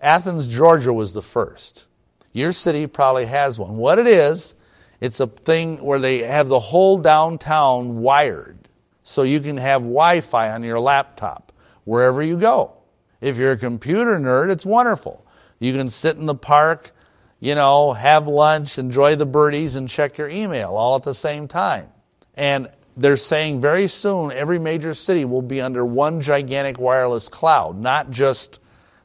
Athens, 0.00 0.48
Georgia 0.48 0.92
was 0.92 1.12
the 1.12 1.22
first. 1.22 1.86
Your 2.32 2.52
city 2.52 2.86
probably 2.86 3.26
has 3.26 3.58
one. 3.58 3.76
What 3.76 3.98
it 3.98 4.06
is, 4.06 4.54
it's 5.00 5.20
a 5.20 5.26
thing 5.26 5.82
where 5.82 5.98
they 5.98 6.18
have 6.18 6.48
the 6.48 6.60
whole 6.60 6.98
downtown 6.98 7.98
wired 7.98 8.68
so 9.02 9.22
you 9.22 9.40
can 9.40 9.56
have 9.56 9.82
Wi 9.82 10.20
Fi 10.20 10.50
on 10.50 10.62
your 10.62 10.80
laptop 10.80 11.52
wherever 11.84 12.22
you 12.22 12.36
go. 12.36 12.72
If 13.20 13.36
you're 13.36 13.52
a 13.52 13.56
computer 13.56 14.18
nerd, 14.18 14.50
it's 14.50 14.64
wonderful. 14.64 15.26
You 15.58 15.72
can 15.72 15.88
sit 15.88 16.16
in 16.16 16.26
the 16.26 16.34
park, 16.34 16.92
you 17.40 17.54
know, 17.54 17.92
have 17.92 18.28
lunch, 18.28 18.78
enjoy 18.78 19.16
the 19.16 19.26
birdies, 19.26 19.74
and 19.74 19.88
check 19.88 20.16
your 20.16 20.28
email 20.28 20.76
all 20.76 20.96
at 20.96 21.02
the 21.02 21.14
same 21.14 21.48
time. 21.48 21.88
And 22.34 22.70
they're 22.96 23.16
saying 23.16 23.60
very 23.60 23.86
soon 23.86 24.32
every 24.32 24.58
major 24.58 24.94
city 24.94 25.24
will 25.24 25.42
be 25.42 25.60
under 25.60 25.84
one 25.84 26.20
gigantic 26.20 26.78
wireless 26.78 27.28
cloud, 27.28 27.80
not 27.80 28.10
just 28.10 28.58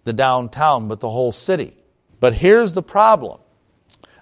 the 0.05 0.13
downtown, 0.13 0.87
but 0.87 1.01
the 1.01 1.09
whole 1.09 1.33
city. 1.33 1.75
But 2.19 2.33
here's 2.33 2.73
the 2.73 2.81
problem 2.81 3.41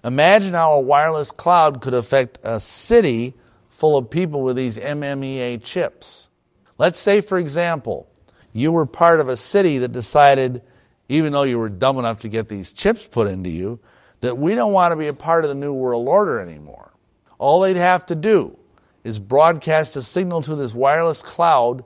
imagine 0.03 0.53
how 0.53 0.73
a 0.73 0.81
wireless 0.81 1.31
cloud 1.31 1.81
could 1.81 1.93
affect 1.93 2.39
a 2.43 2.59
city 2.59 3.35
full 3.69 3.95
of 3.95 4.09
people 4.09 4.41
with 4.41 4.55
these 4.55 4.77
MMEA 4.77 5.63
chips. 5.63 6.29
Let's 6.77 6.99
say, 6.99 7.21
for 7.21 7.37
example, 7.37 8.09
you 8.51 8.71
were 8.71 8.85
part 8.85 9.19
of 9.19 9.29
a 9.29 9.37
city 9.37 9.77
that 9.79 9.91
decided, 9.91 10.61
even 11.07 11.33
though 11.33 11.43
you 11.43 11.59
were 11.59 11.69
dumb 11.69 11.97
enough 11.97 12.19
to 12.19 12.29
get 12.29 12.49
these 12.49 12.73
chips 12.73 13.05
put 13.05 13.27
into 13.27 13.49
you, 13.49 13.79
that 14.21 14.37
we 14.37 14.55
don't 14.55 14.73
want 14.73 14.91
to 14.91 14.95
be 14.95 15.07
a 15.07 15.13
part 15.13 15.43
of 15.43 15.49
the 15.49 15.55
New 15.55 15.73
World 15.73 16.07
Order 16.07 16.39
anymore. 16.39 16.93
All 17.39 17.61
they'd 17.61 17.75
have 17.75 18.05
to 18.07 18.15
do 18.15 18.57
is 19.03 19.19
broadcast 19.19 19.95
a 19.95 20.01
signal 20.01 20.41
to 20.43 20.55
this 20.55 20.73
wireless 20.73 21.21
cloud 21.21 21.83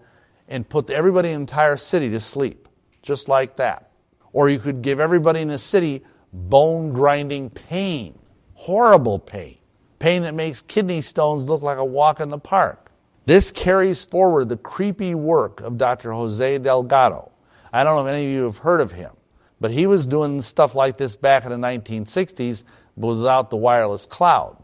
and 0.47 0.67
put 0.67 0.89
everybody 0.89 1.29
in 1.29 1.35
the 1.35 1.41
entire 1.41 1.77
city 1.77 2.09
to 2.09 2.19
sleep, 2.19 2.67
just 3.01 3.27
like 3.27 3.55
that. 3.57 3.86
Or 4.33 4.49
you 4.49 4.59
could 4.59 4.81
give 4.81 4.99
everybody 4.99 5.41
in 5.41 5.47
the 5.47 5.59
city 5.59 6.03
bone 6.33 6.89
grinding 6.91 7.49
pain, 7.49 8.17
horrible 8.53 9.19
pain, 9.19 9.57
pain 9.99 10.21
that 10.23 10.33
makes 10.33 10.61
kidney 10.61 11.01
stones 11.01 11.45
look 11.45 11.61
like 11.61 11.77
a 11.77 11.85
walk 11.85 12.19
in 12.19 12.29
the 12.29 12.37
park. 12.37 12.91
This 13.25 13.51
carries 13.51 14.05
forward 14.05 14.49
the 14.49 14.57
creepy 14.57 15.13
work 15.15 15.59
of 15.61 15.77
Dr. 15.77 16.13
Jose 16.13 16.57
Delgado. 16.59 17.31
I 17.73 17.83
don't 17.83 17.95
know 17.95 18.07
if 18.07 18.13
any 18.13 18.25
of 18.25 18.31
you 18.31 18.43
have 18.43 18.57
heard 18.57 18.79
of 18.79 18.91
him, 18.91 19.11
but 19.59 19.71
he 19.71 19.85
was 19.85 20.07
doing 20.07 20.41
stuff 20.41 20.75
like 20.75 20.97
this 20.97 21.15
back 21.15 21.43
in 21.43 21.51
the 21.51 21.57
1960s 21.57 22.63
without 22.95 23.49
the 23.49 23.57
wireless 23.57 24.05
cloud. 24.05 24.57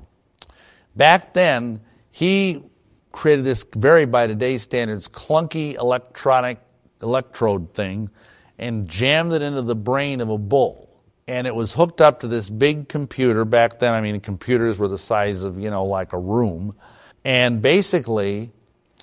Back 0.96 1.34
then, 1.34 1.82
he 2.12 2.64
created 3.12 3.46
this 3.46 3.66
very, 3.76 4.06
by 4.06 4.28
today's 4.28 4.62
standards, 4.64 5.08
clunky 5.08 5.76
electronic 5.76 6.60
electrode 7.02 7.74
thing 7.74 8.10
and 8.58 8.88
jammed 8.88 9.34
it 9.34 9.42
into 9.42 9.62
the 9.62 9.76
brain 9.76 10.22
of 10.22 10.30
a 10.30 10.38
bull. 10.38 10.90
And 11.28 11.48
it 11.48 11.56
was 11.56 11.74
hooked 11.74 12.02
up 12.02 12.20
to 12.20 12.28
this 12.28 12.50
big 12.50 12.90
computer. 12.90 13.46
Back 13.46 13.80
then, 13.80 13.94
I 13.94 14.02
mean, 14.02 14.20
computers 14.20 14.78
were 14.78 14.88
the 14.88 14.98
size 14.98 15.44
of, 15.44 15.60
you 15.60 15.70
know, 15.70 15.86
like 15.86 16.14
a 16.14 16.20
room. 16.20 16.76
And 17.24 17.62
basically, 17.62 18.52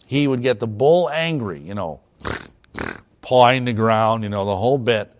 he 0.07 0.27
would 0.27 0.43
get 0.43 0.61
the 0.61 0.67
bull 0.67 1.09
angry, 1.09 1.61
you 1.61 1.75
know, 1.75 2.01
pawing 3.23 3.65
the 3.65 3.73
ground, 3.73 4.23
you 4.23 4.29
know, 4.29 4.45
the 4.45 4.57
whole 4.57 4.79
bit, 4.79 5.11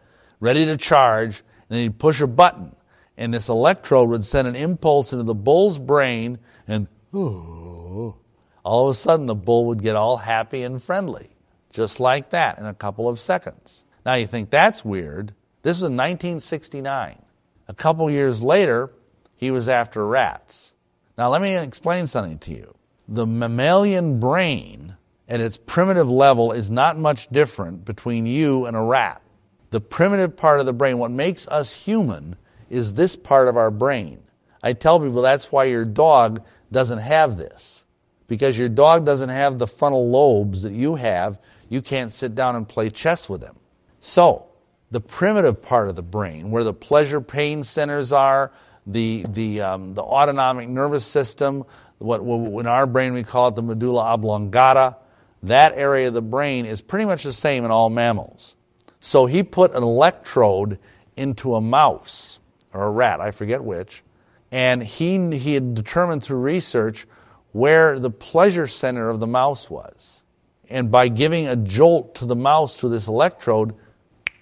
ready 0.41 0.67
to 0.67 0.77
charge. 0.77 1.39
And 1.39 1.77
then 1.77 1.79
he'd 1.81 1.99
push 1.99 2.21
a 2.21 2.27
button. 2.27 2.77
And 3.17 3.33
this 3.33 3.49
electrode 3.49 4.09
would 4.11 4.25
send 4.25 4.49
an 4.49 4.57
impulse 4.57 5.13
into 5.13 5.25
the 5.25 5.35
bull's 5.35 5.79
brain, 5.79 6.39
and 6.67 6.89
all 7.13 8.17
of 8.65 8.89
a 8.89 8.95
sudden 8.95 9.27
the 9.27 9.35
bull 9.35 9.67
would 9.67 9.83
get 9.83 9.95
all 9.95 10.17
happy 10.17 10.63
and 10.63 10.83
friendly, 10.83 11.29
just 11.71 12.01
like 12.01 12.31
that 12.31 12.59
in 12.59 12.65
a 12.65 12.73
couple 12.73 13.09
of 13.09 13.21
seconds. 13.21 13.85
Now 14.05 14.15
you 14.15 14.27
think 14.27 14.51
that's 14.51 14.85
weird. 14.85 15.35
This 15.63 15.79
was 15.79 15.91
in 15.91 15.97
1969. 15.97 17.23
A 17.69 17.75
couple 17.75 18.11
years 18.11 18.41
later, 18.41 18.91
he 19.37 19.51
was 19.51 19.69
after 19.69 20.07
rats. 20.07 20.73
Now 21.17 21.29
let 21.29 21.43
me 21.43 21.57
explain 21.57 22.07
something 22.07 22.39
to 22.41 22.53
you. 22.53 22.75
The 23.09 23.27
mammalian 23.27 24.21
brain 24.21 24.97
at 25.29 25.41
its 25.41 25.57
primitive 25.57 26.11
level 26.11 26.53
is 26.53 26.71
not 26.71 26.99
much 26.99 27.29
different 27.29 27.85
between 27.85 28.27
you 28.27 28.67
and 28.67 28.77
a 28.77 28.81
rat. 28.81 29.23
The 29.71 29.81
primitive 29.81 30.37
part 30.37 30.61
of 30.61 30.67
the 30.67 30.73
brain, 30.73 30.99
what 30.99 31.11
makes 31.11 31.47
us 31.49 31.73
human, 31.73 32.37
is 32.69 32.95
this 32.95 33.15
part 33.15 33.49
of 33.49 33.57
our 33.57 33.71
brain. 33.71 34.23
I 34.63 34.73
tell 34.73 34.99
people 34.99 35.23
that's 35.23 35.53
why 35.53 35.65
your 35.65 35.85
dog 35.85 36.43
doesn't 36.73 36.99
have 36.99 37.37
this. 37.37 37.85
Because 38.27 38.59
your 38.59 38.69
dog 38.69 39.07
doesn't 39.07 39.29
have 39.29 39.59
the 39.59 39.67
frontal 39.67 40.11
lobes 40.11 40.63
that 40.63 40.73
you 40.73 40.97
have, 40.97 41.39
you 41.69 41.83
can't 41.83 42.13
sit 42.13 42.35
down 42.35 42.57
and 42.57 42.69
play 42.69 42.91
chess 42.91 43.29
with 43.29 43.43
him. 43.43 43.57
So, 44.01 44.47
the 44.91 45.01
primitive 45.01 45.63
part 45.63 45.89
of 45.89 45.95
the 45.95 46.03
brain, 46.03 46.51
where 46.51 46.65
the 46.65 46.75
pleasure 46.75 47.21
pain 47.21 47.63
centers 47.63 48.13
are, 48.13 48.51
the, 48.87 49.25
the, 49.29 49.61
um, 49.61 49.95
the 49.95 50.03
autonomic 50.03 50.69
nervous 50.69 51.05
system, 51.05 51.65
what, 51.99 52.25
what 52.25 52.61
in 52.61 52.67
our 52.67 52.87
brain 52.87 53.13
we 53.13 53.23
call 53.23 53.49
it 53.49 53.55
the 53.55 53.63
medulla 53.63 54.03
oblongata, 54.15 54.97
that 55.43 55.75
area 55.77 56.09
of 56.09 56.15
the 56.15 56.23
brain 56.23 56.67
is 56.67 56.81
pretty 56.81 57.05
much 57.05 57.23
the 57.23 57.33
same 57.33 57.65
in 57.65 57.71
all 57.71 57.91
mammals. 57.91 58.57
So 59.01 59.27
he 59.27 59.43
put 59.43 59.75
an 59.75 59.83
electrode 59.83 60.79
into 61.17 61.55
a 61.55 61.61
mouse 61.61 62.39
or 62.73 62.85
a 62.85 62.91
rat, 62.91 63.21
I 63.21 63.31
forget 63.31 63.63
which, 63.63 64.03
and 64.51 64.83
he, 64.83 65.37
he 65.37 65.55
had 65.55 65.75
determined 65.75 66.23
through 66.23 66.39
research 66.39 67.07
where 67.53 67.99
the 67.99 68.11
pleasure 68.11 68.67
center 68.67 69.11
of 69.11 69.21
the 69.21 69.27
mouse 69.27 69.71
was. 69.71 70.23
And 70.69 70.91
by 70.91 71.09
giving 71.09 71.49
a 71.49 71.57
jolt 71.57 72.15
to 72.17 72.27
the 72.27 72.37
mouse 72.37 72.77
through 72.77 72.91
this 72.91 73.09
electrode, 73.09 73.75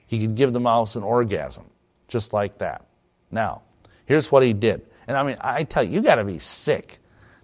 he 0.08 0.18
could 0.20 0.34
give 0.34 0.52
the 0.52 0.58
mouse 0.58 0.96
an 0.96 1.04
orgasm, 1.04 1.66
just 2.08 2.32
like 2.32 2.58
that. 2.58 2.86
Now, 3.30 3.62
here's 4.06 4.32
what 4.32 4.42
he 4.42 4.54
did. 4.54 4.86
And 5.06 5.16
I 5.16 5.22
mean, 5.22 5.36
I 5.40 5.64
tell 5.64 5.84
you, 5.84 5.92
you 5.92 6.02
got 6.02 6.16
to 6.16 6.24
be 6.24 6.38
sick 6.38 6.98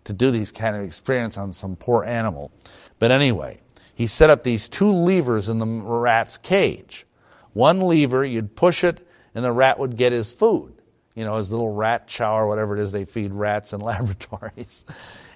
to 0.04 0.12
do 0.14 0.30
these 0.30 0.50
kind 0.50 0.74
of 0.74 0.82
experiments 0.82 1.36
on 1.36 1.52
some 1.52 1.76
poor 1.76 2.04
animal. 2.04 2.50
But 2.98 3.10
anyway, 3.10 3.60
he 3.94 4.06
set 4.06 4.30
up 4.30 4.42
these 4.42 4.68
two 4.68 4.90
levers 4.90 5.48
in 5.48 5.58
the 5.58 5.66
rat's 5.66 6.38
cage. 6.38 7.06
One 7.52 7.82
lever, 7.82 8.24
you'd 8.24 8.56
push 8.56 8.82
it, 8.82 9.06
and 9.34 9.44
the 9.44 9.52
rat 9.52 9.78
would 9.78 9.96
get 9.98 10.12
his 10.12 10.32
food. 10.32 10.74
You 11.14 11.24
know, 11.24 11.36
his 11.36 11.50
little 11.50 11.72
rat 11.72 12.08
chow 12.08 12.36
or 12.38 12.48
whatever 12.48 12.76
it 12.76 12.80
is 12.80 12.92
they 12.92 13.04
feed 13.04 13.32
rats 13.32 13.74
in 13.74 13.80
laboratories. 13.82 14.84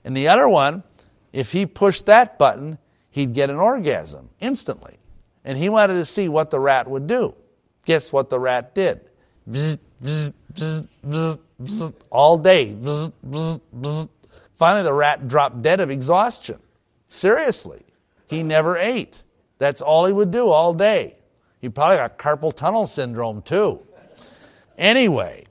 And 0.02 0.16
the 0.16 0.28
other 0.28 0.48
one, 0.48 0.82
if 1.32 1.52
he 1.52 1.66
pushed 1.66 2.06
that 2.06 2.38
button, 2.38 2.78
he'd 3.10 3.34
get 3.34 3.50
an 3.50 3.56
orgasm 3.56 4.30
instantly 4.40 4.97
and 5.44 5.58
he 5.58 5.68
wanted 5.68 5.94
to 5.94 6.04
see 6.04 6.28
what 6.28 6.50
the 6.50 6.60
rat 6.60 6.88
would 6.88 7.06
do. 7.06 7.34
Guess 7.86 8.12
what 8.12 8.30
the 8.30 8.38
rat 8.38 8.74
did? 8.74 9.00
all 12.10 12.38
day. 12.38 12.76
Finally, 14.56 14.82
the 14.82 14.92
rat 14.92 15.28
dropped 15.28 15.62
dead 15.62 15.80
of 15.80 15.90
exhaustion. 15.90 16.58
Seriously. 17.08 17.82
He 18.26 18.42
never 18.42 18.76
ate. 18.76 19.22
That's 19.58 19.80
all 19.80 20.04
he 20.04 20.12
would 20.12 20.30
do 20.30 20.48
all 20.48 20.74
day. 20.74 21.16
He 21.60 21.68
probably 21.68 21.96
got 21.96 22.18
carpal 22.18 22.54
tunnel 22.54 22.86
syndrome 22.86 23.42
too. 23.42 23.80
Anyway, 24.76 25.44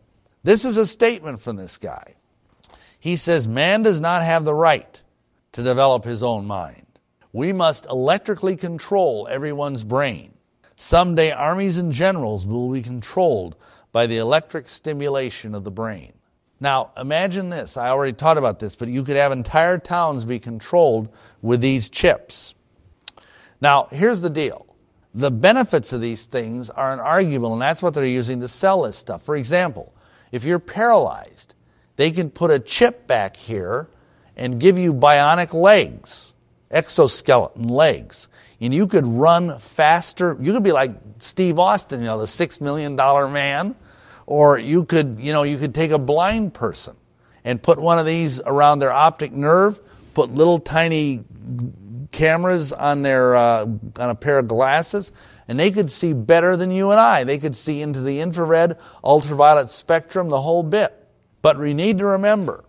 this 0.44 0.64
is 0.64 0.78
a 0.78 0.86
statement 0.86 1.42
from 1.42 1.58
this 1.58 1.78
guy. 1.78 2.16
He 3.00 3.16
says, 3.16 3.48
Man 3.48 3.84
does 3.84 4.00
not 4.00 4.24
have 4.24 4.46
the 4.46 4.54
right 4.54 5.02
to 5.54 5.64
develop 5.64 6.06
his 6.06 6.24
own 6.24 6.46
mind. 6.46 6.87
We 7.38 7.54
must 7.54 7.86
electrically 7.86 8.56
control 8.56 9.28
everyone's 9.30 9.84
brain. 9.84 10.34
Someday, 10.76 11.30
armies 11.30 11.78
and 11.78 11.92
generals 11.92 12.48
will 12.48 12.72
be 12.72 12.82
controlled 12.82 13.56
by 13.92 14.08
the 14.08 14.18
electric 14.18 14.68
stimulation 14.68 15.54
of 15.54 15.64
the 15.64 15.70
brain. 15.70 16.14
Now, 16.60 16.94
imagine 16.98 17.52
this. 17.52 17.78
I 17.78 17.90
already 17.90 18.14
taught 18.14 18.40
about 18.40 18.58
this, 18.58 18.76
but 18.76 18.88
you 18.88 19.04
could 19.04 19.18
have 19.18 19.32
entire 19.32 19.78
towns 19.78 20.26
be 20.26 20.40
controlled 20.40 21.10
with 21.44 21.62
these 21.62 21.92
chips. 21.92 22.56
Now, 23.62 23.88
here's 23.92 24.22
the 24.22 24.32
deal. 24.32 24.66
The 25.14 25.30
benefits 25.30 25.94
of 25.94 26.02
these 26.02 26.26
things 26.26 26.72
are 26.72 26.98
inarguable, 26.98 27.54
and 27.54 27.62
that's 27.62 27.84
what 27.84 27.94
they're 27.94 28.04
using 28.04 28.42
to 28.42 28.48
sell 28.48 28.82
this 28.82 28.98
stuff. 28.98 29.22
For 29.22 29.36
example, 29.36 29.94
if 30.32 30.44
you're 30.44 30.58
paralyzed, 30.58 31.54
they 31.98 32.10
can 32.10 32.32
put 32.32 32.50
a 32.50 32.58
chip 32.58 33.06
back 33.06 33.36
here 33.36 33.90
and 34.36 34.60
give 34.60 34.80
you 34.80 34.92
bionic 34.92 35.54
legs 35.54 36.34
exoskeleton 36.72 37.68
legs. 37.68 38.28
And 38.60 38.74
you 38.74 38.88
could 38.88 39.06
run 39.06 39.60
faster. 39.60 40.38
You 40.40 40.54
could 40.54 40.64
be 40.64 40.72
like 40.72 40.92
Steve 41.20 41.60
Austin, 41.60 42.02
you 42.02 42.08
know, 42.08 42.20
the 42.20 42.28
six 42.28 42.60
million 42.60 42.96
dollar 42.96 43.28
man. 43.28 43.76
Or 44.26 44.60
you 44.60 44.84
could, 44.84 45.20
you 45.20 45.32
know, 45.32 45.44
you 45.44 45.58
could 45.58 45.74
take 45.74 45.92
a 45.92 46.00
blind 46.00 46.54
person 46.54 46.96
and 47.46 47.62
put 47.62 47.80
one 47.80 47.98
of 47.98 48.06
these 48.06 48.42
around 48.42 48.80
their 48.80 48.92
optic 48.92 49.32
nerve, 49.32 49.80
put 50.14 50.32
little 50.32 50.60
tiny 50.60 51.24
cameras 52.12 52.74
on 52.74 53.04
their 53.04 53.36
uh, 53.36 53.62
on 53.62 54.10
a 54.10 54.16
pair 54.16 54.40
of 54.40 54.48
glasses, 54.48 55.12
and 55.48 55.60
they 55.60 55.72
could 55.72 55.92
see 55.92 56.12
better 56.12 56.58
than 56.58 56.72
you 56.72 56.92
and 56.92 57.00
I. 57.00 57.24
They 57.24 57.38
could 57.38 57.56
see 57.56 57.82
into 57.82 58.02
the 58.02 58.20
infrared, 58.20 58.78
ultraviolet 59.04 59.70
spectrum, 59.70 60.30
the 60.30 60.42
whole 60.42 60.64
bit. 60.64 60.94
But 61.42 61.58
we 61.58 61.74
need 61.74 62.00
to 62.00 62.06
remember 62.06 62.66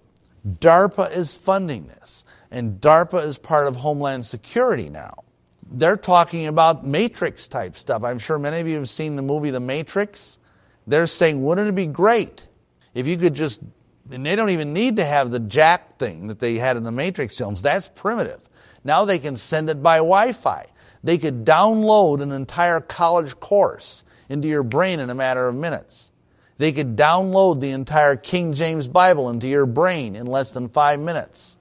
DARPA 0.47 1.11
is 1.11 1.35
funding 1.35 1.89
this, 1.89 2.25
and 2.51 2.81
DARPA 2.81 3.25
is 3.25 3.39
part 3.39 3.67
of 3.67 3.77
Homeland 3.77 4.27
Security 4.27 4.89
now. 4.89 5.25
They're 5.71 5.97
talking 5.97 6.47
about 6.47 6.87
Matrix 6.87 7.47
type 7.49 7.77
stuff. 7.77 8.03
I'm 8.05 8.19
sure 8.19 8.39
many 8.39 8.61
of 8.61 8.67
you 8.67 8.77
have 8.77 8.89
seen 8.89 9.17
the 9.17 9.23
movie 9.23 9.51
The 9.51 9.61
Matrix. 9.61 10.39
They're 10.87 11.07
saying, 11.07 11.45
wouldn't 11.45 11.69
it 11.69 11.75
be 11.75 11.87
great 11.87 12.47
if 12.95 13.07
you 13.07 13.19
could 13.19 13.35
just, 13.35 13.61
and 14.11 14.25
they 14.25 14.35
don't 14.35 14.51
even 14.51 14.73
need 14.73 14.97
to 14.97 15.05
have 15.05 15.31
the 15.31 15.41
jack 15.41 15.99
thing 15.99 16.29
that 16.29 16.39
they 16.39 16.55
had 16.55 16.77
in 16.79 16.85
the 16.85 16.91
Matrix 16.91 17.37
films. 17.37 17.61
That's 17.61 17.89
primitive. 17.89 18.41
Now 18.83 19.05
they 19.05 19.19
can 19.19 19.37
send 19.37 19.69
it 19.69 19.83
by 19.83 19.99
Wi 19.99 20.33
Fi. 20.33 20.67
They 21.05 21.19
could 21.19 21.45
download 21.45 22.23
an 22.23 22.33
entire 22.33 22.81
college 22.81 23.39
course 23.39 24.05
into 24.31 24.49
your 24.49 24.63
brain 24.63 25.01
in 25.01 25.11
a 25.11 25.15
matter 25.15 25.47
of 25.47 25.55
minutes. 25.55 26.11
They 26.57 26.73
could 26.73 26.97
download 26.97 27.61
the 27.61 27.71
entire 27.71 28.17
King 28.17 28.55
James 28.55 28.89
Bible 28.89 29.29
into 29.29 29.47
your 29.47 29.67
brain 29.67 30.17
in 30.17 30.27
less 30.27 30.51
than 30.51 30.71
five 30.71 30.99
minutes. 30.99 31.58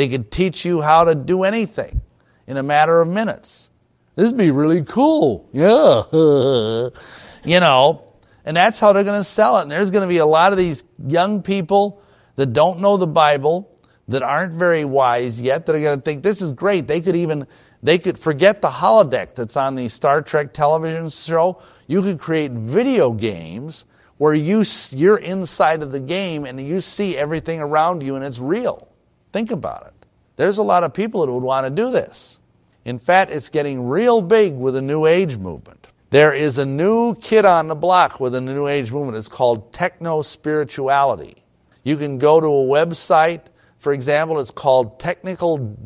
They 0.00 0.08
could 0.08 0.30
teach 0.30 0.64
you 0.64 0.80
how 0.80 1.04
to 1.04 1.14
do 1.14 1.42
anything 1.42 2.00
in 2.46 2.56
a 2.56 2.62
matter 2.62 3.02
of 3.02 3.08
minutes. 3.08 3.68
This 4.16 4.30
would 4.30 4.38
be 4.38 4.50
really 4.50 4.82
cool. 4.82 5.46
Yeah. 5.52 6.04
you 7.44 7.60
know, 7.60 8.10
and 8.46 8.56
that's 8.56 8.80
how 8.80 8.94
they're 8.94 9.04
going 9.04 9.20
to 9.20 9.24
sell 9.24 9.58
it. 9.58 9.64
And 9.64 9.70
there's 9.70 9.90
going 9.90 10.00
to 10.00 10.08
be 10.08 10.16
a 10.16 10.24
lot 10.24 10.52
of 10.52 10.58
these 10.58 10.84
young 11.06 11.42
people 11.42 12.00
that 12.36 12.54
don't 12.54 12.80
know 12.80 12.96
the 12.96 13.06
Bible, 13.06 13.78
that 14.08 14.22
aren't 14.22 14.54
very 14.54 14.86
wise 14.86 15.38
yet, 15.38 15.66
that 15.66 15.76
are 15.76 15.80
going 15.80 15.98
to 15.98 16.02
think 16.02 16.22
this 16.22 16.40
is 16.40 16.54
great. 16.54 16.86
They 16.86 17.02
could 17.02 17.16
even 17.16 17.46
they 17.82 17.98
could 17.98 18.18
forget 18.18 18.62
the 18.62 18.70
holodeck 18.70 19.34
that's 19.34 19.54
on 19.54 19.74
the 19.74 19.90
Star 19.90 20.22
Trek 20.22 20.54
television 20.54 21.10
show. 21.10 21.60
You 21.86 22.00
could 22.00 22.18
create 22.18 22.52
video 22.52 23.12
games 23.12 23.84
where 24.16 24.32
you, 24.32 24.64
you're 24.92 25.18
inside 25.18 25.82
of 25.82 25.92
the 25.92 26.00
game 26.00 26.46
and 26.46 26.58
you 26.58 26.80
see 26.80 27.18
everything 27.18 27.60
around 27.60 28.02
you 28.02 28.16
and 28.16 28.24
it's 28.24 28.38
real. 28.38 28.89
Think 29.32 29.50
about 29.50 29.86
it. 29.86 30.06
There's 30.36 30.58
a 30.58 30.62
lot 30.62 30.84
of 30.84 30.94
people 30.94 31.24
that 31.24 31.32
would 31.32 31.42
want 31.42 31.66
to 31.66 31.70
do 31.70 31.90
this. 31.90 32.40
In 32.84 32.98
fact, 32.98 33.30
it's 33.30 33.50
getting 33.50 33.88
real 33.88 34.22
big 34.22 34.54
with 34.54 34.74
the 34.74 34.82
New 34.82 35.06
Age 35.06 35.36
movement. 35.36 35.88
There 36.10 36.32
is 36.32 36.58
a 36.58 36.66
new 36.66 37.14
kid 37.14 37.44
on 37.44 37.68
the 37.68 37.74
block 37.74 38.18
with 38.18 38.32
the 38.32 38.40
New 38.40 38.66
Age 38.66 38.90
movement. 38.90 39.18
It's 39.18 39.28
called 39.28 39.72
techno 39.72 40.22
spirituality. 40.22 41.44
You 41.84 41.96
can 41.96 42.18
go 42.18 42.40
to 42.40 42.46
a 42.46 42.50
website, 42.50 43.42
for 43.78 43.92
example, 43.92 44.40
it's 44.40 44.50
called 44.50 44.98
technical 44.98 45.76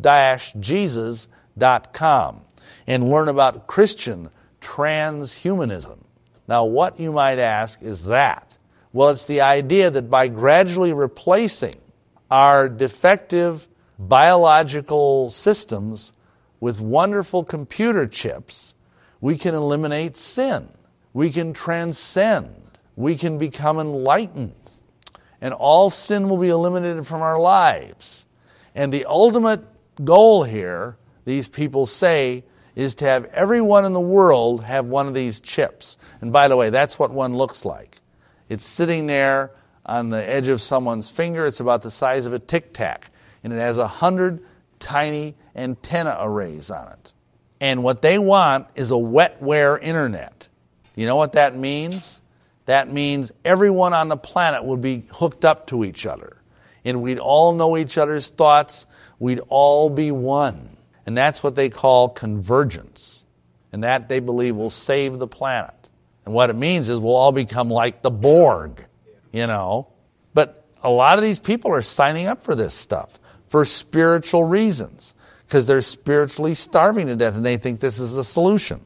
jesus.com 0.60 1.20
and 2.86 3.10
learn 3.10 3.28
about 3.28 3.66
Christian 3.66 4.30
transhumanism. 4.60 5.98
Now, 6.48 6.64
what 6.64 6.98
you 6.98 7.12
might 7.12 7.38
ask 7.38 7.82
is 7.82 8.04
that? 8.04 8.56
Well, 8.92 9.10
it's 9.10 9.24
the 9.24 9.40
idea 9.42 9.90
that 9.90 10.08
by 10.08 10.28
gradually 10.28 10.92
replacing 10.92 11.74
our 12.34 12.68
defective 12.68 13.68
biological 13.96 15.30
systems 15.30 16.10
with 16.58 16.80
wonderful 16.80 17.44
computer 17.44 18.08
chips, 18.08 18.74
we 19.20 19.38
can 19.38 19.54
eliminate 19.54 20.16
sin. 20.16 20.68
We 21.12 21.30
can 21.30 21.52
transcend. 21.52 22.72
We 22.96 23.14
can 23.14 23.38
become 23.38 23.78
enlightened. 23.78 24.56
And 25.40 25.54
all 25.54 25.90
sin 25.90 26.28
will 26.28 26.38
be 26.38 26.48
eliminated 26.48 27.06
from 27.06 27.22
our 27.22 27.38
lives. 27.38 28.26
And 28.74 28.92
the 28.92 29.06
ultimate 29.06 29.62
goal 30.04 30.42
here, 30.42 30.96
these 31.24 31.48
people 31.48 31.86
say, 31.86 32.42
is 32.74 32.96
to 32.96 33.04
have 33.04 33.26
everyone 33.26 33.84
in 33.84 33.92
the 33.92 34.00
world 34.00 34.64
have 34.64 34.86
one 34.86 35.06
of 35.06 35.14
these 35.14 35.38
chips. 35.38 35.96
And 36.20 36.32
by 36.32 36.48
the 36.48 36.56
way, 36.56 36.70
that's 36.70 36.98
what 36.98 37.12
one 37.12 37.36
looks 37.36 37.64
like. 37.64 38.00
It's 38.48 38.66
sitting 38.66 39.06
there 39.06 39.52
on 39.86 40.10
the 40.10 40.28
edge 40.28 40.48
of 40.48 40.60
someone's 40.62 41.10
finger. 41.10 41.46
It's 41.46 41.60
about 41.60 41.82
the 41.82 41.90
size 41.90 42.26
of 42.26 42.32
a 42.32 42.38
tic 42.38 42.72
tac. 42.72 43.10
And 43.42 43.52
it 43.52 43.56
has 43.56 43.78
a 43.78 43.86
hundred 43.88 44.42
tiny 44.78 45.34
antenna 45.54 46.16
arrays 46.20 46.70
on 46.70 46.88
it. 46.88 47.12
And 47.60 47.82
what 47.82 48.02
they 48.02 48.18
want 48.18 48.66
is 48.74 48.90
a 48.90 48.94
wetware 48.94 49.80
internet. 49.80 50.48
You 50.96 51.06
know 51.06 51.16
what 51.16 51.32
that 51.32 51.56
means? 51.56 52.20
That 52.66 52.92
means 52.92 53.32
everyone 53.44 53.92
on 53.92 54.08
the 54.08 54.16
planet 54.16 54.64
would 54.64 54.80
be 54.80 55.04
hooked 55.12 55.44
up 55.44 55.66
to 55.68 55.84
each 55.84 56.06
other. 56.06 56.36
And 56.84 57.02
we'd 57.02 57.18
all 57.18 57.54
know 57.54 57.76
each 57.76 57.98
other's 57.98 58.28
thoughts. 58.28 58.86
We'd 59.18 59.40
all 59.48 59.90
be 59.90 60.10
one. 60.10 60.76
And 61.06 61.16
that's 61.16 61.42
what 61.42 61.54
they 61.54 61.68
call 61.68 62.08
convergence. 62.08 63.24
And 63.72 63.84
that 63.84 64.08
they 64.08 64.20
believe 64.20 64.56
will 64.56 64.70
save 64.70 65.18
the 65.18 65.26
planet. 65.26 65.74
And 66.24 66.34
what 66.34 66.50
it 66.50 66.56
means 66.56 66.88
is 66.88 66.98
we'll 66.98 67.16
all 67.16 67.32
become 67.32 67.70
like 67.70 68.02
the 68.02 68.10
Borg, 68.10 68.86
you 69.34 69.46
know. 69.46 69.88
But 70.32 70.64
a 70.82 70.90
lot 70.90 71.18
of 71.18 71.24
these 71.24 71.40
people 71.40 71.72
are 71.72 71.82
signing 71.82 72.26
up 72.26 72.42
for 72.42 72.54
this 72.54 72.72
stuff 72.72 73.18
for 73.48 73.64
spiritual 73.64 74.44
reasons 74.44 75.12
because 75.46 75.66
they're 75.66 75.82
spiritually 75.82 76.54
starving 76.54 77.08
to 77.08 77.16
death 77.16 77.34
and 77.34 77.44
they 77.44 77.56
think 77.56 77.80
this 77.80 77.98
is 77.98 78.14
the 78.14 78.24
solution. 78.24 78.80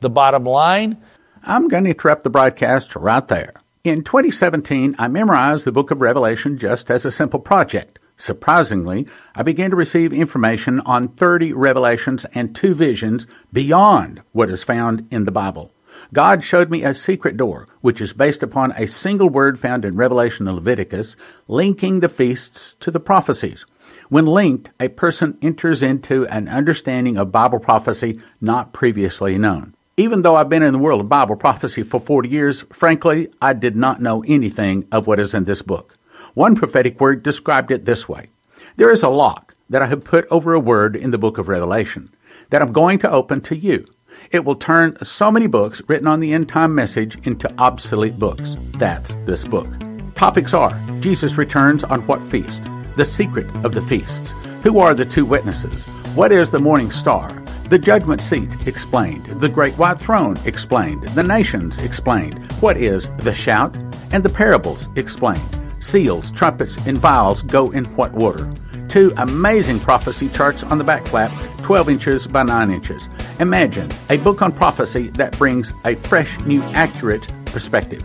The 0.00 0.10
bottom 0.10 0.44
line 0.44 1.02
I'm 1.48 1.68
going 1.68 1.84
to 1.84 1.90
interrupt 1.90 2.24
the 2.24 2.30
broadcast 2.30 2.96
right 2.96 3.26
there. 3.28 3.54
In 3.84 4.02
2017, 4.02 4.96
I 4.98 5.06
memorized 5.06 5.64
the 5.64 5.70
book 5.70 5.92
of 5.92 6.00
Revelation 6.00 6.58
just 6.58 6.90
as 6.90 7.06
a 7.06 7.10
simple 7.12 7.38
project. 7.38 8.00
Surprisingly, 8.16 9.06
I 9.36 9.44
began 9.44 9.70
to 9.70 9.76
receive 9.76 10.12
information 10.12 10.80
on 10.80 11.06
30 11.06 11.52
revelations 11.52 12.26
and 12.34 12.52
two 12.52 12.74
visions 12.74 13.28
beyond 13.52 14.22
what 14.32 14.50
is 14.50 14.64
found 14.64 15.06
in 15.12 15.24
the 15.24 15.30
Bible. 15.30 15.70
God 16.12 16.44
showed 16.44 16.70
me 16.70 16.84
a 16.84 16.94
secret 16.94 17.36
door, 17.36 17.66
which 17.80 18.00
is 18.00 18.12
based 18.12 18.42
upon 18.42 18.72
a 18.72 18.86
single 18.86 19.28
word 19.28 19.58
found 19.58 19.84
in 19.84 19.96
Revelation 19.96 20.46
and 20.46 20.56
Leviticus, 20.56 21.16
linking 21.48 22.00
the 22.00 22.08
feasts 22.08 22.74
to 22.80 22.90
the 22.90 23.00
prophecies. 23.00 23.64
When 24.08 24.26
linked, 24.26 24.70
a 24.78 24.88
person 24.88 25.36
enters 25.42 25.82
into 25.82 26.26
an 26.28 26.48
understanding 26.48 27.16
of 27.16 27.32
Bible 27.32 27.58
prophecy 27.58 28.20
not 28.40 28.72
previously 28.72 29.36
known. 29.36 29.74
Even 29.96 30.22
though 30.22 30.36
I've 30.36 30.48
been 30.48 30.62
in 30.62 30.72
the 30.72 30.78
world 30.78 31.00
of 31.00 31.08
Bible 31.08 31.36
prophecy 31.36 31.82
for 31.82 31.98
40 31.98 32.28
years, 32.28 32.64
frankly, 32.72 33.28
I 33.40 33.52
did 33.52 33.74
not 33.74 34.02
know 34.02 34.22
anything 34.26 34.86
of 34.92 35.06
what 35.06 35.18
is 35.18 35.34
in 35.34 35.44
this 35.44 35.62
book. 35.62 35.96
One 36.34 36.54
prophetic 36.54 37.00
word 37.00 37.22
described 37.22 37.70
it 37.70 37.84
this 37.84 38.08
way 38.08 38.28
There 38.76 38.92
is 38.92 39.02
a 39.02 39.08
lock 39.08 39.54
that 39.70 39.82
I 39.82 39.86
have 39.86 40.04
put 40.04 40.26
over 40.30 40.52
a 40.52 40.60
word 40.60 40.94
in 40.94 41.10
the 41.10 41.18
book 41.18 41.38
of 41.38 41.48
Revelation 41.48 42.10
that 42.50 42.62
I'm 42.62 42.72
going 42.72 42.98
to 43.00 43.10
open 43.10 43.40
to 43.42 43.56
you. 43.56 43.86
It 44.30 44.44
will 44.44 44.56
turn 44.56 44.96
so 45.02 45.30
many 45.30 45.46
books 45.46 45.82
written 45.88 46.06
on 46.06 46.20
the 46.20 46.32
end 46.32 46.48
time 46.48 46.74
message 46.74 47.18
into 47.26 47.52
obsolete 47.58 48.18
books. 48.18 48.56
That's 48.74 49.16
this 49.26 49.44
book. 49.44 49.68
Topics 50.14 50.54
are 50.54 50.78
Jesus 51.00 51.36
returns 51.38 51.84
on 51.84 52.06
what 52.06 52.20
feast? 52.30 52.62
The 52.96 53.04
secret 53.04 53.46
of 53.64 53.72
the 53.72 53.82
feasts. 53.82 54.32
Who 54.62 54.78
are 54.78 54.94
the 54.94 55.04
two 55.04 55.24
witnesses? 55.24 55.86
What 56.14 56.32
is 56.32 56.50
the 56.50 56.58
morning 56.58 56.90
star? 56.90 57.30
The 57.68 57.78
judgment 57.78 58.20
seat 58.20 58.66
explained. 58.66 59.26
The 59.26 59.48
great 59.48 59.74
white 59.74 60.00
throne 60.00 60.36
explained. 60.44 61.02
The 61.08 61.22
nations 61.22 61.78
explained. 61.78 62.50
What 62.62 62.76
is 62.76 63.08
the 63.18 63.34
shout? 63.34 63.76
And 64.12 64.24
the 64.24 64.28
parables 64.28 64.88
explained 64.96 65.40
seals, 65.80 66.30
trumpets, 66.32 66.84
and 66.86 66.98
vials 66.98 67.42
go 67.42 67.70
in 67.70 67.84
what 67.96 68.12
order. 68.14 68.50
Two 68.88 69.12
amazing 69.16 69.80
prophecy 69.80 70.28
charts 70.28 70.62
on 70.62 70.78
the 70.78 70.84
back 70.84 71.06
flap, 71.06 71.30
12 71.62 71.88
inches 71.88 72.26
by 72.26 72.42
9 72.42 72.70
inches. 72.70 73.08
Imagine 73.40 73.88
a 74.10 74.16
book 74.18 74.42
on 74.42 74.52
prophecy 74.52 75.08
that 75.10 75.36
brings 75.38 75.72
a 75.84 75.94
fresh, 75.96 76.38
new, 76.40 76.62
accurate 76.74 77.26
perspective. 77.46 78.02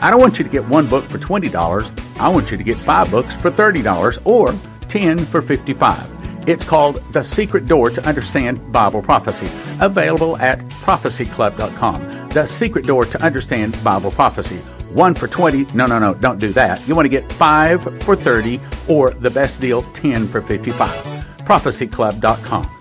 I 0.00 0.10
don't 0.10 0.20
want 0.20 0.38
you 0.38 0.44
to 0.44 0.50
get 0.50 0.66
one 0.68 0.86
book 0.86 1.04
for 1.04 1.18
$20. 1.18 2.20
I 2.20 2.28
want 2.28 2.50
you 2.50 2.56
to 2.56 2.64
get 2.64 2.76
five 2.76 3.10
books 3.10 3.32
for 3.34 3.50
$30 3.50 4.20
or 4.24 4.54
10 4.88 5.18
for 5.18 5.42
55. 5.42 6.48
It's 6.48 6.64
called 6.64 6.96
The 7.12 7.22
Secret 7.22 7.66
Door 7.66 7.90
to 7.90 8.06
Understand 8.06 8.72
Bible 8.72 9.02
Prophecy, 9.02 9.48
available 9.80 10.36
at 10.36 10.60
prophecyclub.com. 10.60 12.28
The 12.30 12.46
Secret 12.46 12.86
Door 12.86 13.06
to 13.06 13.22
Understand 13.22 13.82
Bible 13.82 14.10
Prophecy 14.10 14.60
one 14.96 15.14
for 15.14 15.28
20. 15.28 15.66
No, 15.74 15.86
no, 15.86 15.98
no, 15.98 16.14
don't 16.14 16.40
do 16.40 16.52
that. 16.54 16.86
You 16.88 16.94
want 16.96 17.06
to 17.06 17.10
get 17.10 17.30
five 17.34 17.82
for 18.02 18.16
30 18.16 18.60
or 18.88 19.10
the 19.10 19.30
best 19.30 19.60
deal, 19.60 19.82
10 19.92 20.26
for 20.26 20.40
55. 20.40 20.90
Prophecyclub.com. 21.44 22.75